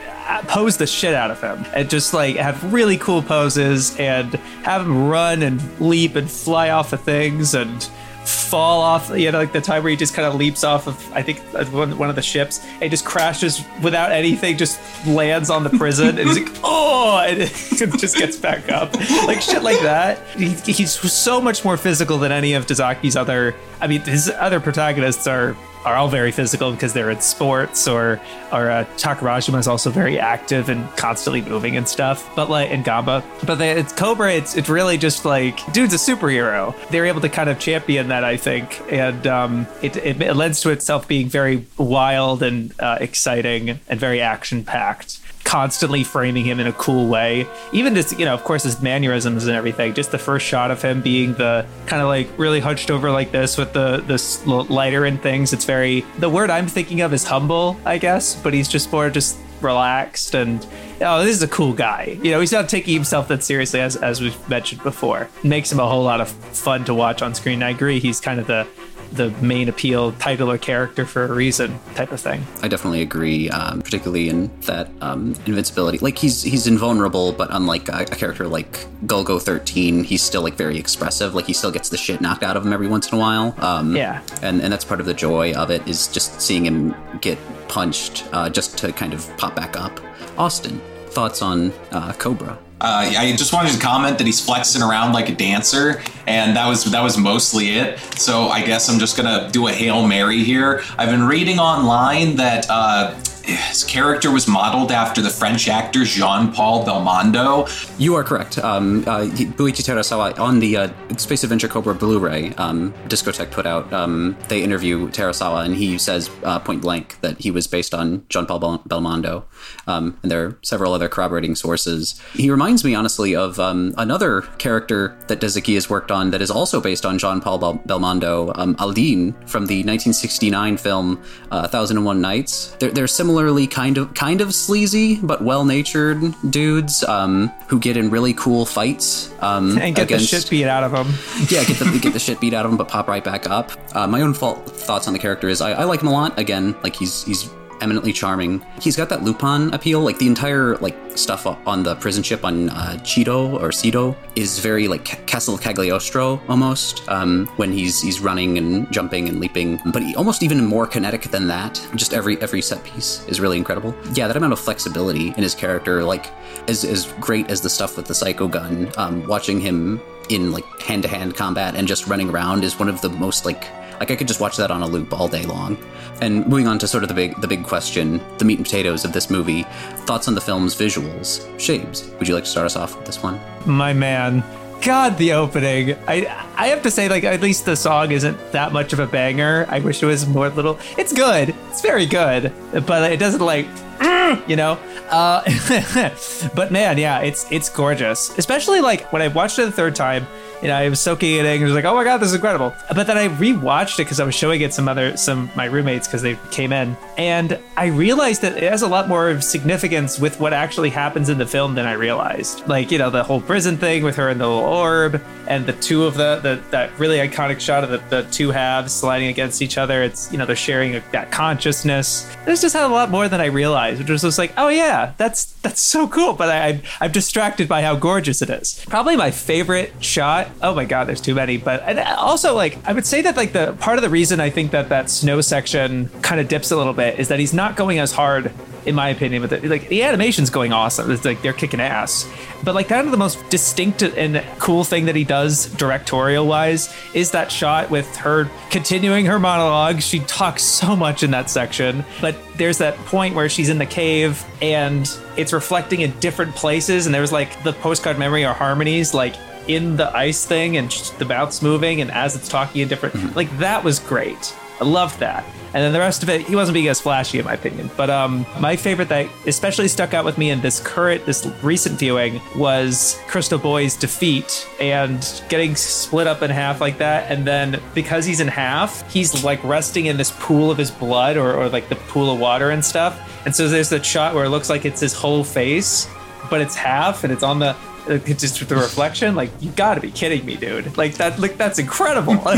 [0.49, 4.83] pose the shit out of him and just like have really cool poses and have
[4.83, 7.89] him run and leap and fly off of things and
[8.25, 11.13] fall off, you know, like the time where he just kind of leaps off of,
[11.13, 15.65] I think, uh, one, of the ships and just crashes without anything, just lands on
[15.65, 17.49] the prison and he's like, oh, and it
[17.99, 18.95] just gets back up.
[19.27, 20.27] Like shit like that.
[20.37, 24.61] He, he's so much more physical than any of Dezaki's other, I mean, his other
[24.61, 28.21] protagonists are are all very physical because they're in sports, or
[28.53, 32.31] or uh, Takarajima is also very active and constantly moving and stuff.
[32.37, 34.33] But like in Gamba, but it's Cobra.
[34.33, 36.75] It's it's really just like dude's a superhero.
[36.91, 40.61] They're able to kind of champion that, I think, and um, it, it it lends
[40.63, 46.61] to itself being very wild and uh, exciting and very action packed constantly framing him
[46.61, 47.47] in a cool way.
[47.73, 49.95] Even just, you know, of course, his mannerisms and everything.
[49.95, 53.33] Just the first shot of him being the kind of like really hunched over like
[53.33, 55.53] this with the this lighter and things.
[55.53, 59.11] It's very the word I'm thinking of is humble, I guess, but he's just more
[59.11, 60.67] just relaxed and
[61.03, 63.97] oh this is a cool guy you know he's not taking himself that seriously as
[63.97, 67.63] as we've mentioned before makes him a whole lot of fun to watch on screen
[67.63, 68.67] i agree he's kind of the
[69.13, 72.45] the main appeal title or character for a reason type of thing.
[72.63, 75.99] I definitely agree, um, particularly in that um, invincibility.
[75.99, 80.55] Like he's he's invulnerable, but unlike a, a character like Golgo 13, he's still like
[80.55, 81.35] very expressive.
[81.35, 83.55] Like he still gets the shit knocked out of him every once in a while.
[83.59, 86.95] Um, yeah, and and that's part of the joy of it is just seeing him
[87.21, 90.01] get punched uh, just to kind of pop back up.
[90.39, 92.59] Austin, thoughts on uh, Cobra?
[92.83, 96.67] Uh, I just wanted to comment that he's flexing around like a dancer, and that
[96.67, 98.01] was that was mostly it.
[98.19, 100.83] So I guess I'm just gonna do a hail mary here.
[100.99, 106.53] I've been reading online that uh, his character was modeled after the French actor Jean
[106.53, 107.69] Paul Belmondo.
[107.99, 108.59] You are correct.
[108.59, 113.93] Um, uh, Buichi Terasawa on the uh, Space Adventure Cobra Blu-ray, um, Discotek put out.
[113.93, 118.25] Um, they interview Terasawa, and he says uh, point blank that he was based on
[118.29, 119.45] Jean Paul Bel- Belmondo.
[119.87, 122.21] Um, and there are several other corroborating sources.
[122.35, 126.51] He reminds me, honestly, of um, another character that Dezaki has worked on that is
[126.51, 131.97] also based on Jean Paul Bel- Belmondo, um, Aldine from the 1969 film uh, Thousand
[131.97, 132.77] and One Nights.
[132.79, 137.97] They're, they're similar similarly kind of kind of sleazy but well-natured dudes um, who get
[137.97, 141.07] in really cool fights um, and get against, the shit beat out of them.
[141.49, 143.73] yeah, get the get the shit beat out of them, but pop right back up.
[143.97, 146.39] Uh, my own fault, thoughts on the character is I, I like him a lot.
[146.39, 147.49] Again, like he's he's
[147.83, 148.65] eminently charming.
[148.81, 150.01] He's got that Lupin appeal.
[150.01, 154.59] Like the entire like stuff on the prison ship on uh, Cheeto or Cedo is
[154.61, 157.07] very like Castle Cagliostro almost.
[157.09, 161.23] Um, when he's he's running and jumping and leaping, but he, almost even more kinetic
[161.25, 161.85] than that.
[161.95, 163.95] Just every every set piece is really incredible.
[164.15, 166.31] Yeah, that amount of flexibility in his character, like
[166.69, 168.91] as as great as the stuff with the psycho gun.
[168.97, 172.89] Um, watching him in like hand to hand combat and just running around is one
[172.89, 173.65] of the most like
[174.01, 175.79] like I could just watch that on a loop all day long.
[176.21, 179.05] And moving on to sort of the big the big question, the meat and potatoes
[179.05, 179.65] of this movie,
[180.07, 181.47] thoughts on the film's visuals.
[181.59, 183.41] Shabes, would you like to start us off with this one?
[183.67, 184.45] My man.
[184.83, 185.97] God, the opening.
[186.09, 186.27] I
[186.57, 189.65] I have to say, like, at least the song isn't that much of a banger.
[189.69, 190.77] I wish it was more little.
[190.99, 191.55] It's good.
[191.71, 192.53] It's very good,
[192.85, 193.67] but it doesn't like,
[194.49, 194.81] you know.
[195.09, 195.43] Uh,
[196.57, 198.37] but man, yeah, it's it's gorgeous.
[198.39, 200.27] Especially like when I watched it the third time
[200.63, 201.61] you know, I was soaking it in.
[201.61, 202.73] It was like, oh my god, this is incredible.
[202.95, 206.07] But then I rewatched it because I was showing it some other some my roommates
[206.07, 210.39] because they came in, and I realized that it has a lot more significance with
[210.39, 212.67] what actually happens in the film than I realized.
[212.69, 215.73] Like you know, the whole prison thing with her and the little orb, and the
[215.73, 219.63] two of the, the that really iconic shot of the, the two halves sliding against
[219.63, 220.05] each other.
[220.05, 222.33] It's you know they're sharing a, that consciousness.
[222.45, 225.15] This just had a lot more than I realized, which was just like, oh yeah,
[225.17, 226.35] that's that's so cool.
[226.35, 228.85] But I, I'm, I'm distracted by how gorgeous it is.
[228.89, 231.57] Probably my favorite shot oh my god, there's too many.
[231.57, 234.51] But and also, like, I would say that like the part of the reason I
[234.51, 237.77] think that that snow section kind of dips a little bit is that he's not
[237.77, 238.53] going as hard,
[238.87, 239.47] in my opinion.
[239.47, 241.11] But like the animation's going awesome.
[241.11, 242.29] It's like they're kicking ass.
[242.65, 246.95] But like kind of the most distinct and cool thing that he does directorial wise
[247.15, 250.01] is that shot with her continuing her monologue.
[250.01, 253.87] She talks so much in that section, but there's that point where she's in the
[253.87, 259.15] cave and it's reflecting in different places and there's like the postcard memory or harmonies
[259.15, 259.35] like
[259.69, 263.35] in the ice thing and the mouth's moving and as it's talking in different mm-hmm.
[263.37, 264.55] like that was great.
[264.81, 265.45] I loved that.
[265.75, 267.91] And then the rest of it he wasn't being as flashy in my opinion.
[267.97, 271.99] But um my favorite that especially stuck out with me in this current this recent
[271.99, 277.31] viewing was crystal boy's defeat and getting split up in half like that.
[277.31, 281.37] And then because he's in half he's like resting in this pool of his blood
[281.37, 283.29] or, or like the pool of water and stuff.
[283.47, 286.09] And so there's that shot where it looks like it's his whole face
[286.51, 287.75] but it's half and it's on the
[288.09, 290.97] Uh, just with the reflection like you got to be kidding me dude.
[290.97, 292.37] Like that like that's incredible.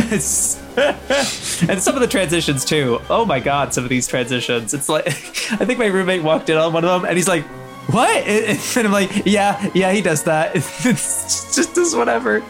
[1.68, 3.00] And some of the transitions too.
[3.10, 4.74] Oh my god some of these transitions.
[4.74, 7.44] It's like i think my roommate walked in on one of them and he's like
[7.90, 8.26] what?
[8.76, 10.56] And i'm like yeah yeah he does that.
[10.56, 12.40] It's just just whatever.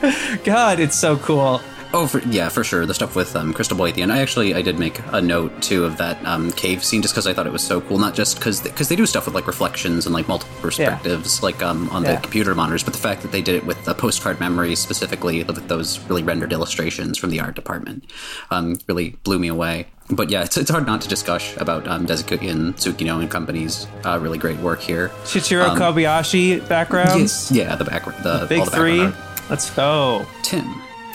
[0.44, 1.61] God it's so cool
[1.96, 2.87] Oh, for, yeah, for sure.
[2.87, 4.12] The stuff with um, Crystal Boy at the end.
[4.12, 7.28] I actually I did make a note too of that um, cave scene just because
[7.28, 7.98] I thought it was so cool.
[7.98, 11.62] Not just because because they do stuff with like reflections and like multiple perspectives, like
[11.62, 12.16] um, on Yeah.
[12.16, 15.44] the computer monitors, but the fact that they did it with the postcard memories specifically
[15.44, 18.11] with those really rendered illustrations from the art department
[18.50, 19.87] um, really blew me away.
[20.11, 23.87] But yeah, it's, it's hard not to gush about um, Dezaki and Sugino and company's
[24.04, 25.11] uh, really great work here.
[25.24, 27.52] Shichiro Um, Kobayashi backgrounds.
[27.52, 29.12] Yeah, the background, the Big all the three.
[29.48, 30.26] Let's go.
[30.42, 30.64] Tim,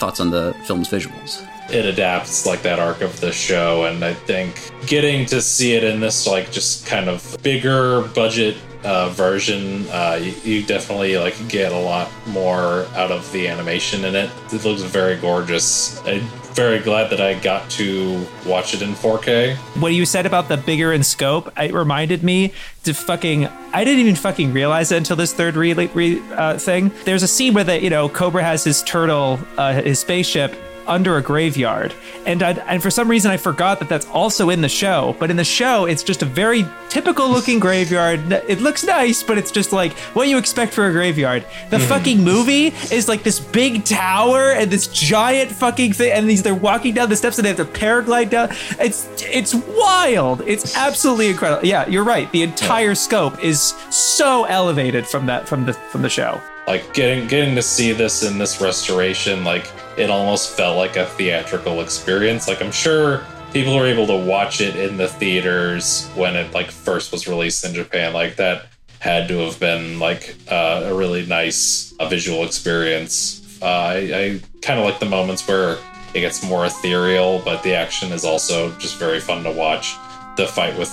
[0.00, 1.46] thoughts on the film's visuals?
[1.72, 5.84] It adapts like that arc of the show and i think getting to see it
[5.84, 11.36] in this like just kind of bigger budget uh, version uh, you, you definitely like
[11.48, 16.26] get a lot more out of the animation in it it looks very gorgeous i'm
[16.54, 20.56] very glad that i got to watch it in 4k What you said about the
[20.56, 22.52] bigger in scope, it reminded me
[22.84, 23.46] to fucking.
[23.46, 26.90] I didn't even fucking realize it until this third re, re uh, thing.
[27.04, 30.56] There's a scene where the you know Cobra has his turtle, uh, his spaceship
[30.90, 31.94] under a graveyard,
[32.26, 35.16] and I, and for some reason I forgot that that's also in the show.
[35.18, 38.32] But in the show, it's just a very typical looking graveyard.
[38.32, 41.46] It looks nice, but it's just like what you expect for a graveyard.
[41.70, 41.88] The mhm.
[41.88, 46.54] fucking movie is like this big tower and this giant fucking thing, and these they're
[46.54, 48.50] walking down the steps and they have to paraglide down.
[48.78, 50.42] It's it's wild.
[50.42, 51.64] It's absolutely incredible.
[51.66, 52.30] Yeah, you're right.
[52.32, 53.60] The entire scope is
[53.90, 56.40] so elevated from that from the from the show.
[56.66, 59.66] like getting getting to see this in this restoration like
[60.00, 62.48] it almost felt like a theatrical experience.
[62.48, 63.22] Like i'm sure
[63.52, 67.64] people were able to watch it in the theaters when it like first was released
[67.64, 68.14] in japan.
[68.14, 68.66] Like that
[68.98, 73.58] had to have been like uh, a really nice uh, visual experience.
[73.62, 75.76] Uh, i, I kind of like the moments where
[76.14, 79.96] it gets more ethereal but the action is also just very fun to watch.
[80.36, 80.88] The fight with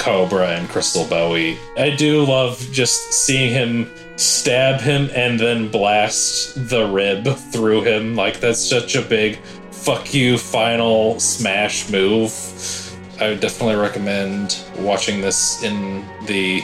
[0.00, 1.56] Cobra and Crystal Boy.
[1.76, 8.16] I do love just seeing him stab him and then blast the rib through him.
[8.16, 9.38] Like, that's such a big
[9.70, 12.32] fuck you final smash move.
[13.20, 16.60] I would definitely recommend watching this in the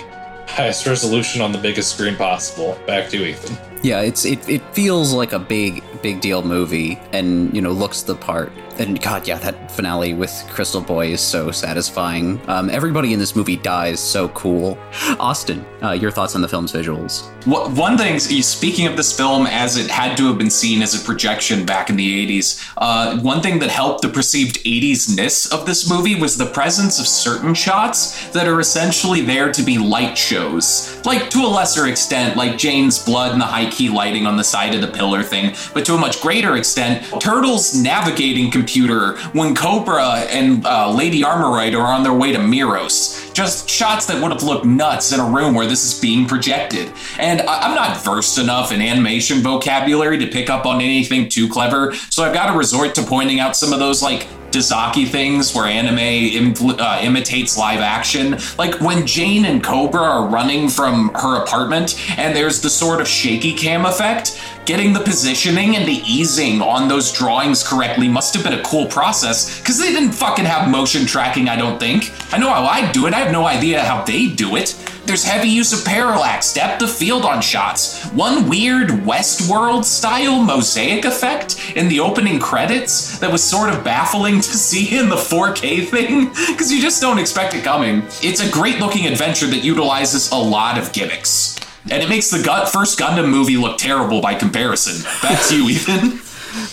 [0.49, 2.79] highest resolution on the biggest screen possible.
[2.87, 3.57] Back to Ethan.
[3.83, 8.03] Yeah, it's it, it feels like a big big deal movie, and you know looks
[8.03, 8.53] the part.
[8.79, 12.41] And God, yeah, that finale with Crystal Boy is so satisfying.
[12.49, 14.77] Um, everybody in this movie dies so cool.
[15.19, 17.25] Austin, uh, your thoughts on the film's visuals?
[17.47, 21.01] Wha- One thing, speaking of this film as it had to have been seen as
[21.01, 25.51] a projection back in the 80s, uh, one thing that helped the perceived 80s ness
[25.53, 29.79] of this movie was the presence of certain shots that are essentially there to be
[29.79, 31.01] light shows.
[31.07, 34.45] Like, to a lesser extent, like Jane's blood and the high key lighting on the
[34.45, 39.55] side of the pillar thing, but to a much greater extent, Turtle's navigating computer when
[39.55, 43.33] Cobra and uh, Lady Armaroid are on their way to Miros.
[43.33, 46.91] Just shots that would have looked nuts in a room where this is being projected.
[47.19, 51.49] And I- I'm not versed enough in animation vocabulary to pick up on anything too
[51.49, 55.55] clever, so I've got to resort to pointing out some of those like Dezaki things
[55.55, 58.37] where anime impl- uh, imitates live action.
[58.57, 63.07] Like when Jane and Cobra are running from her apartment and there's the sort of
[63.09, 64.41] shaky cam effect.
[64.67, 68.87] Getting the positioning and the easing on those drawings correctly must have been a cool
[68.87, 72.13] process because they didn't fucking have motion tracking, I don't think.
[72.33, 74.75] I know how I do it, I have no idea how they do it.
[75.05, 81.05] There's heavy use of parallax, depth of field on shots, one weird Westworld style mosaic
[81.05, 85.87] effect in the opening credits that was sort of baffling to see in the 4K
[85.87, 88.03] thing because you just don't expect it coming.
[88.21, 91.56] It's a great looking adventure that utilizes a lot of gimmicks.
[91.91, 95.03] And it makes the gut first Gundam movie look terrible by comparison.
[95.23, 96.21] Back to you, Ethan.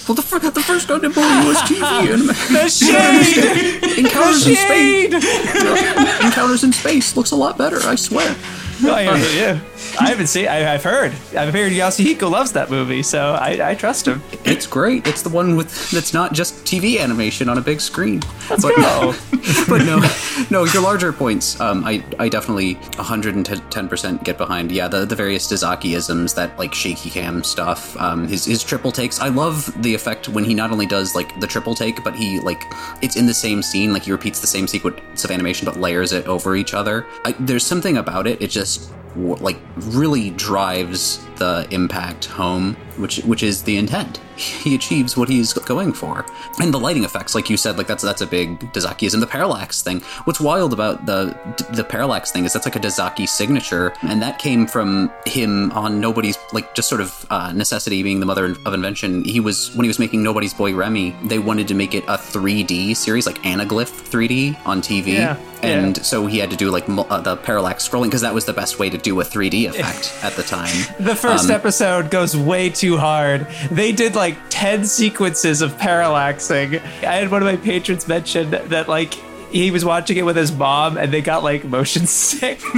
[0.08, 2.28] Well, the, fir- the first Gundam movie was TV anime.
[2.28, 4.00] The shade!
[4.06, 5.24] Encounters The in space.
[5.24, 6.26] shade!
[6.26, 7.78] Encounters in space looks a lot better.
[7.84, 8.36] I swear.
[8.84, 9.60] Yeah, yeah.
[10.00, 10.48] I haven't seen.
[10.48, 11.14] I, I've heard.
[11.36, 14.22] I've heard Yasuhiko loves that movie, so I, I trust him.
[14.46, 15.08] It's great.
[15.08, 18.22] It's the one with that's not just TV animation on a big screen.
[18.50, 19.14] Let's but, go.
[19.68, 20.02] but no,
[20.50, 24.72] no, your larger points, um, I, I definitely 110% get behind.
[24.72, 29.20] Yeah, the, the various Dezaki-isms, that like shaky cam stuff, um, his, his triple takes.
[29.20, 32.40] I love the effect when he not only does like the triple take, but he
[32.40, 32.62] like,
[33.02, 36.14] it's in the same scene, like he repeats the same sequence of animation, but layers
[36.14, 37.06] it over each other.
[37.26, 39.03] I, there's something about it, it just よし。
[39.16, 44.20] Like really drives the impact home, which which is the intent.
[44.36, 46.26] He achieves what he's going for,
[46.60, 49.20] and the lighting effects, like you said, like that's that's a big Dezakiism.
[49.20, 50.02] The parallax thing.
[50.24, 51.38] What's wild about the
[51.72, 56.00] the parallax thing is that's like a Dezaki signature, and that came from him on
[56.00, 59.24] Nobody's like just sort of uh, necessity being the mother of invention.
[59.24, 62.18] He was when he was making Nobody's Boy Remy, they wanted to make it a
[62.18, 65.14] 3D series, like Anaglyph 3D on TV.
[65.14, 66.04] Yeah, and yeah.
[66.04, 68.80] so he had to do like uh, the parallax scrolling because that was the best
[68.80, 70.74] way to do a 3D effect at the time.
[71.00, 73.46] The first Um, episode goes way too hard.
[73.70, 76.82] They did like like 10 sequences of parallaxing.
[77.04, 79.14] I had one of my patrons mention that like
[79.52, 82.62] he was watching it with his mom and they got like motion sick.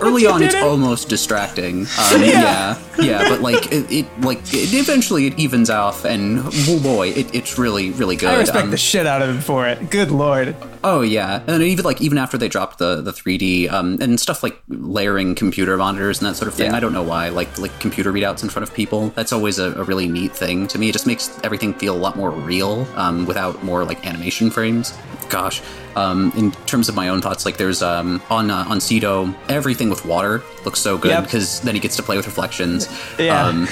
[0.00, 0.62] Early on, it's it?
[0.62, 1.86] almost distracting.
[2.14, 2.78] Um, Yeah.
[2.98, 3.04] yeah.
[3.04, 7.34] yeah, but like it, it like it, eventually it evens off, and oh boy, it,
[7.34, 8.28] it's really really good.
[8.30, 9.90] I respect Um, the shit out of him for it.
[9.90, 10.54] Good lord.
[10.82, 14.42] Oh yeah, and even like even after they dropped the the 3D um, and stuff
[14.42, 16.72] like layering computer monitors and that sort of thing.
[16.72, 19.08] I don't know why, like like computer readouts in front of people.
[19.10, 20.88] That's always a, a really neat thing to me.
[20.90, 24.92] It just makes everything feel a lot more real um, without more like animation frames.
[25.28, 25.62] Gosh,
[25.96, 29.90] um, in terms of my own thoughts, like there's um, on uh, on Cedo, everything
[29.90, 31.24] with water looks so good Yep.
[31.24, 32.88] because then he gets to play with reflections.
[33.18, 33.46] Yeah.
[33.46, 33.66] Um,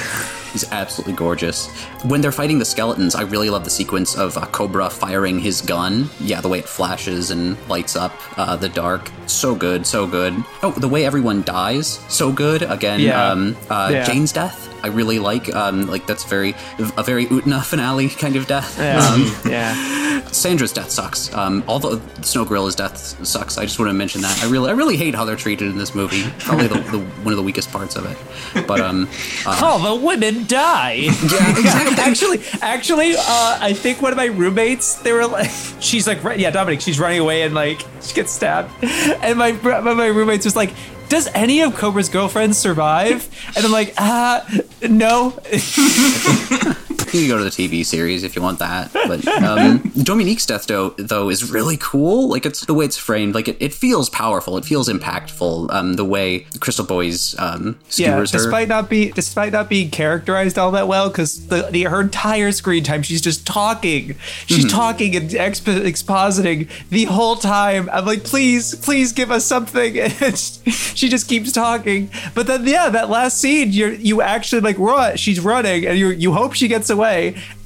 [0.52, 1.70] He's absolutely gorgeous.
[2.04, 5.62] When they're fighting the skeletons, I really love the sequence of uh, Cobra firing his
[5.62, 6.10] gun.
[6.20, 9.10] Yeah, the way it flashes and lights up uh, the dark.
[9.26, 10.34] So good, so good.
[10.62, 12.60] Oh, the way everyone dies, so good.
[12.64, 13.30] Again, Yeah.
[13.30, 14.04] um, uh, Yeah.
[14.04, 15.54] Jane's death, I really like.
[15.54, 16.54] Um, like that's very
[16.96, 18.78] a very Utena finale kind of death.
[18.78, 18.98] Yeah.
[18.98, 20.22] Um, yeah.
[20.32, 21.32] Sandra's death sucks.
[21.34, 24.42] Um, although Snow Gorilla's death sucks, I just want to mention that.
[24.42, 26.24] I really, I really hate how they're treated in this movie.
[26.38, 28.66] Probably the, the, one of the weakest parts of it.
[28.66, 29.08] But um,
[29.46, 31.08] uh, All the women die.
[31.32, 31.96] Yeah, exactly.
[31.98, 36.50] actually, actually, uh, I think one of my roommates, they were like, she's like, yeah,
[36.50, 40.56] Dominic, she's running away and like she gets stabbed, and my one my roommates was
[40.56, 40.72] like.
[41.08, 43.28] Does any of Cobra's girlfriends survive?
[43.54, 44.48] And I'm like, ah,
[44.88, 45.34] no.
[47.12, 48.90] You can go to the TV series if you want that.
[48.92, 52.28] But um, Dominique's death, though, though, is really cool.
[52.28, 53.34] Like it's the way it's framed.
[53.34, 54.56] Like it, it feels powerful.
[54.56, 55.70] It feels impactful.
[55.72, 58.38] Um, the way Crystal Boys um, yeah, skewers her.
[58.38, 62.50] despite not be despite not being characterized all that well, because the, the her entire
[62.52, 64.14] screen time she's just talking,
[64.46, 64.70] she's Mhm.
[64.70, 67.88] talking and expo- expositing the whole time.
[67.92, 69.98] I'm like, please, please give us something.
[70.22, 72.10] And she just keeps talking.
[72.34, 75.16] But then, yeah, that last scene, you you actually like run.
[75.16, 77.01] She's running, and you you hope she gets away.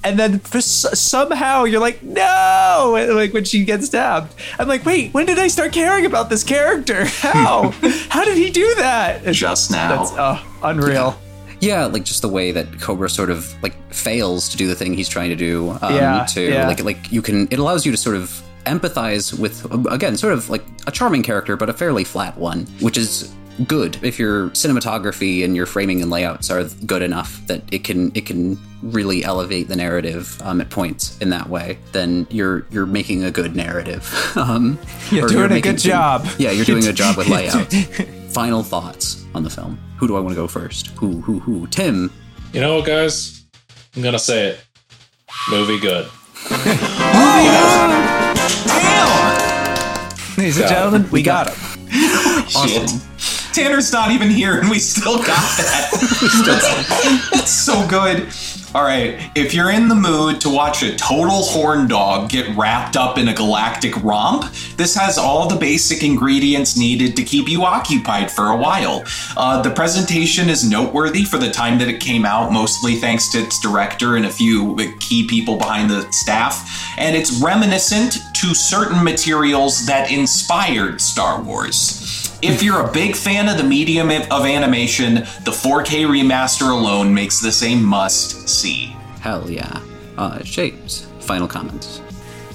[0.04, 2.96] And then for s- somehow you're like, no!
[2.98, 6.30] And, Like when she gets stabbed, I'm like, wait, when did I start caring about
[6.30, 7.04] this character?
[7.22, 7.70] How?
[8.08, 9.24] How did he do that?
[9.32, 9.88] Just now.
[9.96, 11.18] That's oh, unreal.
[11.60, 14.92] Yeah, like just the way that Cobra sort of like fails to do the thing
[14.94, 15.70] he's trying to do.
[15.80, 16.66] Um, Yeah, to yeah.
[16.68, 20.50] like like you can it allows you to sort of empathize with again sort of
[20.50, 23.32] like a charming character but a fairly flat one, which is
[23.66, 28.12] good if your cinematography and your framing and layouts are good enough that it can
[28.14, 32.84] it can really elevate the narrative um, at points in that way then you're you're
[32.86, 34.78] making a good narrative um,
[35.10, 36.26] You're or doing a making- good job.
[36.38, 37.72] yeah you're doing a job with layout
[38.28, 41.66] final thoughts on the film who do i want to go first who who who
[41.68, 42.12] tim
[42.52, 43.44] You know what, guys?
[43.96, 44.60] I'm gonna say it.
[45.50, 46.06] Movie good.
[50.38, 51.10] Ladies and gentlemen, him.
[51.10, 52.46] we got him.
[52.48, 52.90] Shit.
[53.56, 55.26] Tanner's not even here, and we still got
[55.56, 55.88] that.
[57.32, 58.28] That's so good.
[58.74, 62.98] All right, if you're in the mood to watch a total horn dog get wrapped
[62.98, 67.64] up in a galactic romp, this has all the basic ingredients needed to keep you
[67.64, 69.02] occupied for a while.
[69.38, 73.38] Uh, the presentation is noteworthy for the time that it came out, mostly thanks to
[73.38, 79.02] its director and a few key people behind the staff, and it's reminiscent to certain
[79.02, 82.05] materials that inspired Star Wars.
[82.42, 85.14] If you're a big fan of the medium of animation,
[85.44, 88.94] the 4K remaster alone makes this a must see.
[89.20, 89.80] hell yeah.
[90.18, 92.00] Uh Shabes final comments.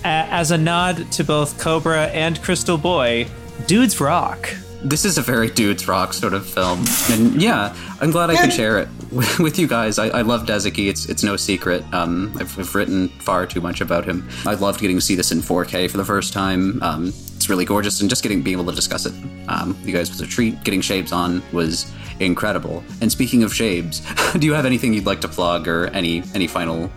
[0.04, 3.28] As a nod to both Cobra and Crystal Boy,
[3.68, 4.50] dudes rock.
[4.84, 6.84] this is a very dudes rock sort of film.
[7.12, 8.88] And yeah i'm glad i could share it
[9.40, 10.00] with you guys.
[10.00, 10.90] I, I love Dezaki.
[10.90, 11.84] it's it's no secret.
[11.94, 14.28] Um I've, I've written far too much about him.
[14.46, 16.82] I loved getting to see this in 4k for the first time.
[16.84, 19.14] Um it's really gorgeous and just getting being able to discuss it
[19.48, 20.64] um you guys was a treat.
[20.64, 22.84] Getting Shabes on was incredible.
[23.02, 23.98] And speaking of Shabes
[24.40, 26.92] do you have anything you'd like to plug or any any final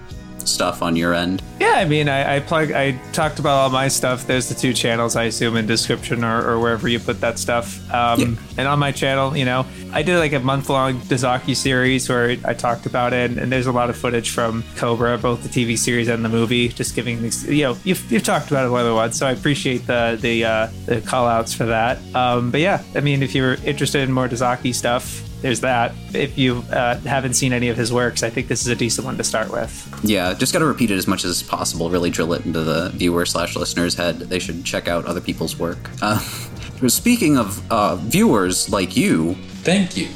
[0.49, 2.73] stuff on your end Yeah, I mean, I, I plug.
[2.73, 4.27] I talked about all my stuff.
[4.27, 7.79] There's the two channels, I assume, in description or, or wherever you put that stuff.
[7.93, 12.09] Um, And on my channel, you know, I did like a month long Dezaki series
[12.09, 15.49] where I talked about it, and there's a lot of footage from Cobra, both the
[15.49, 17.45] TV series and the movie, just giving these.
[17.49, 20.45] You know, you've, you've talked about it more than once, so I appreciate the the
[20.45, 21.99] uh, the call outs for that.
[22.15, 25.23] Um, but yeah, I mean, if you're interested in more Dezaki stuff.
[25.45, 25.93] There's that.
[26.15, 29.05] If you uh, haven't seen any of his works, I think this is a decent
[29.05, 30.01] one to start with.
[30.03, 31.91] Yeah, just got to repeat it as much as possible.
[31.91, 34.21] Really drill it into the viewer slash listener's head.
[34.21, 35.91] They should check out other people's work.
[36.01, 36.19] Uh,
[36.89, 40.09] speaking of uh, viewers like you, Thank you.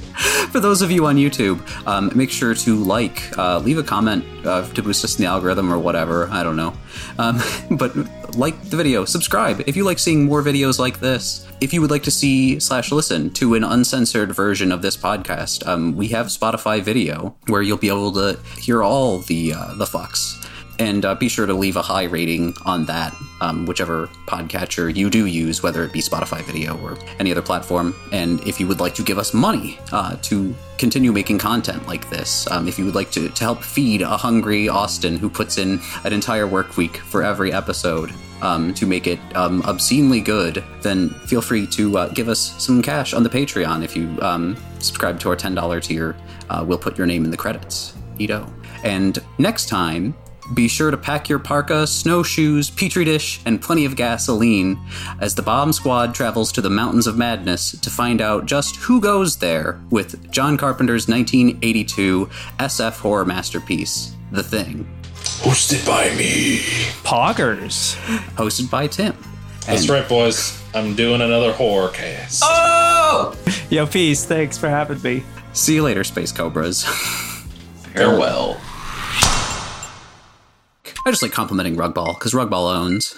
[0.53, 4.25] For those of you on YouTube, um, make sure to like, uh, leave a comment
[4.47, 6.29] uh, to boost us in the algorithm or whatever.
[6.29, 6.75] I don't know.
[7.19, 7.41] Um,
[7.71, 7.97] but
[8.37, 11.47] like the video, subscribe if you like seeing more videos like this.
[11.63, 15.67] If you would like to see slash listen to an uncensored version of this podcast,
[15.67, 19.87] um, we have Spotify video where you'll be able to hear all the uh, the
[19.87, 20.45] fucks
[20.79, 25.11] and uh, be sure to leave a high rating on that, um, whichever podcatcher you
[25.11, 27.95] do use, whether it be Spotify Video or any other platform.
[28.13, 32.09] And if you would like to give us money uh, to continue making content like
[32.11, 35.59] this, um, if you would like to, to help feed a hungry Austin who puts
[35.59, 38.13] in an entire work week for every episode.
[38.41, 42.81] Um, to make it um, obscenely good, then feel free to uh, give us some
[42.81, 43.83] cash on the Patreon.
[43.83, 46.15] If you um, subscribe to our $10 tier,
[46.49, 47.95] uh, we'll put your name in the credits.
[48.17, 48.49] Neato.
[48.85, 50.15] And next time,
[50.55, 54.79] be sure to pack your parka, snowshoes, petri dish, and plenty of gasoline
[55.21, 59.01] as the bomb squad travels to the Mountains of Madness to find out just who
[59.01, 62.29] goes there with John Carpenter's 1982
[62.59, 64.89] SF horror masterpiece, The Thing.
[65.15, 66.59] Hosted by me.
[67.03, 67.97] Poggers.
[68.37, 69.17] Hosted by Tim.
[69.67, 70.63] That's right, boys.
[70.75, 72.43] I'm doing another horror cast.
[72.45, 73.37] Oh!
[73.69, 74.25] Yo, peace.
[74.25, 75.23] Thanks for having me.
[75.53, 76.85] See you later, Space Cobras.
[77.95, 78.59] Farewell.
[81.09, 83.17] I just like complimenting Rugball because Rugball owns.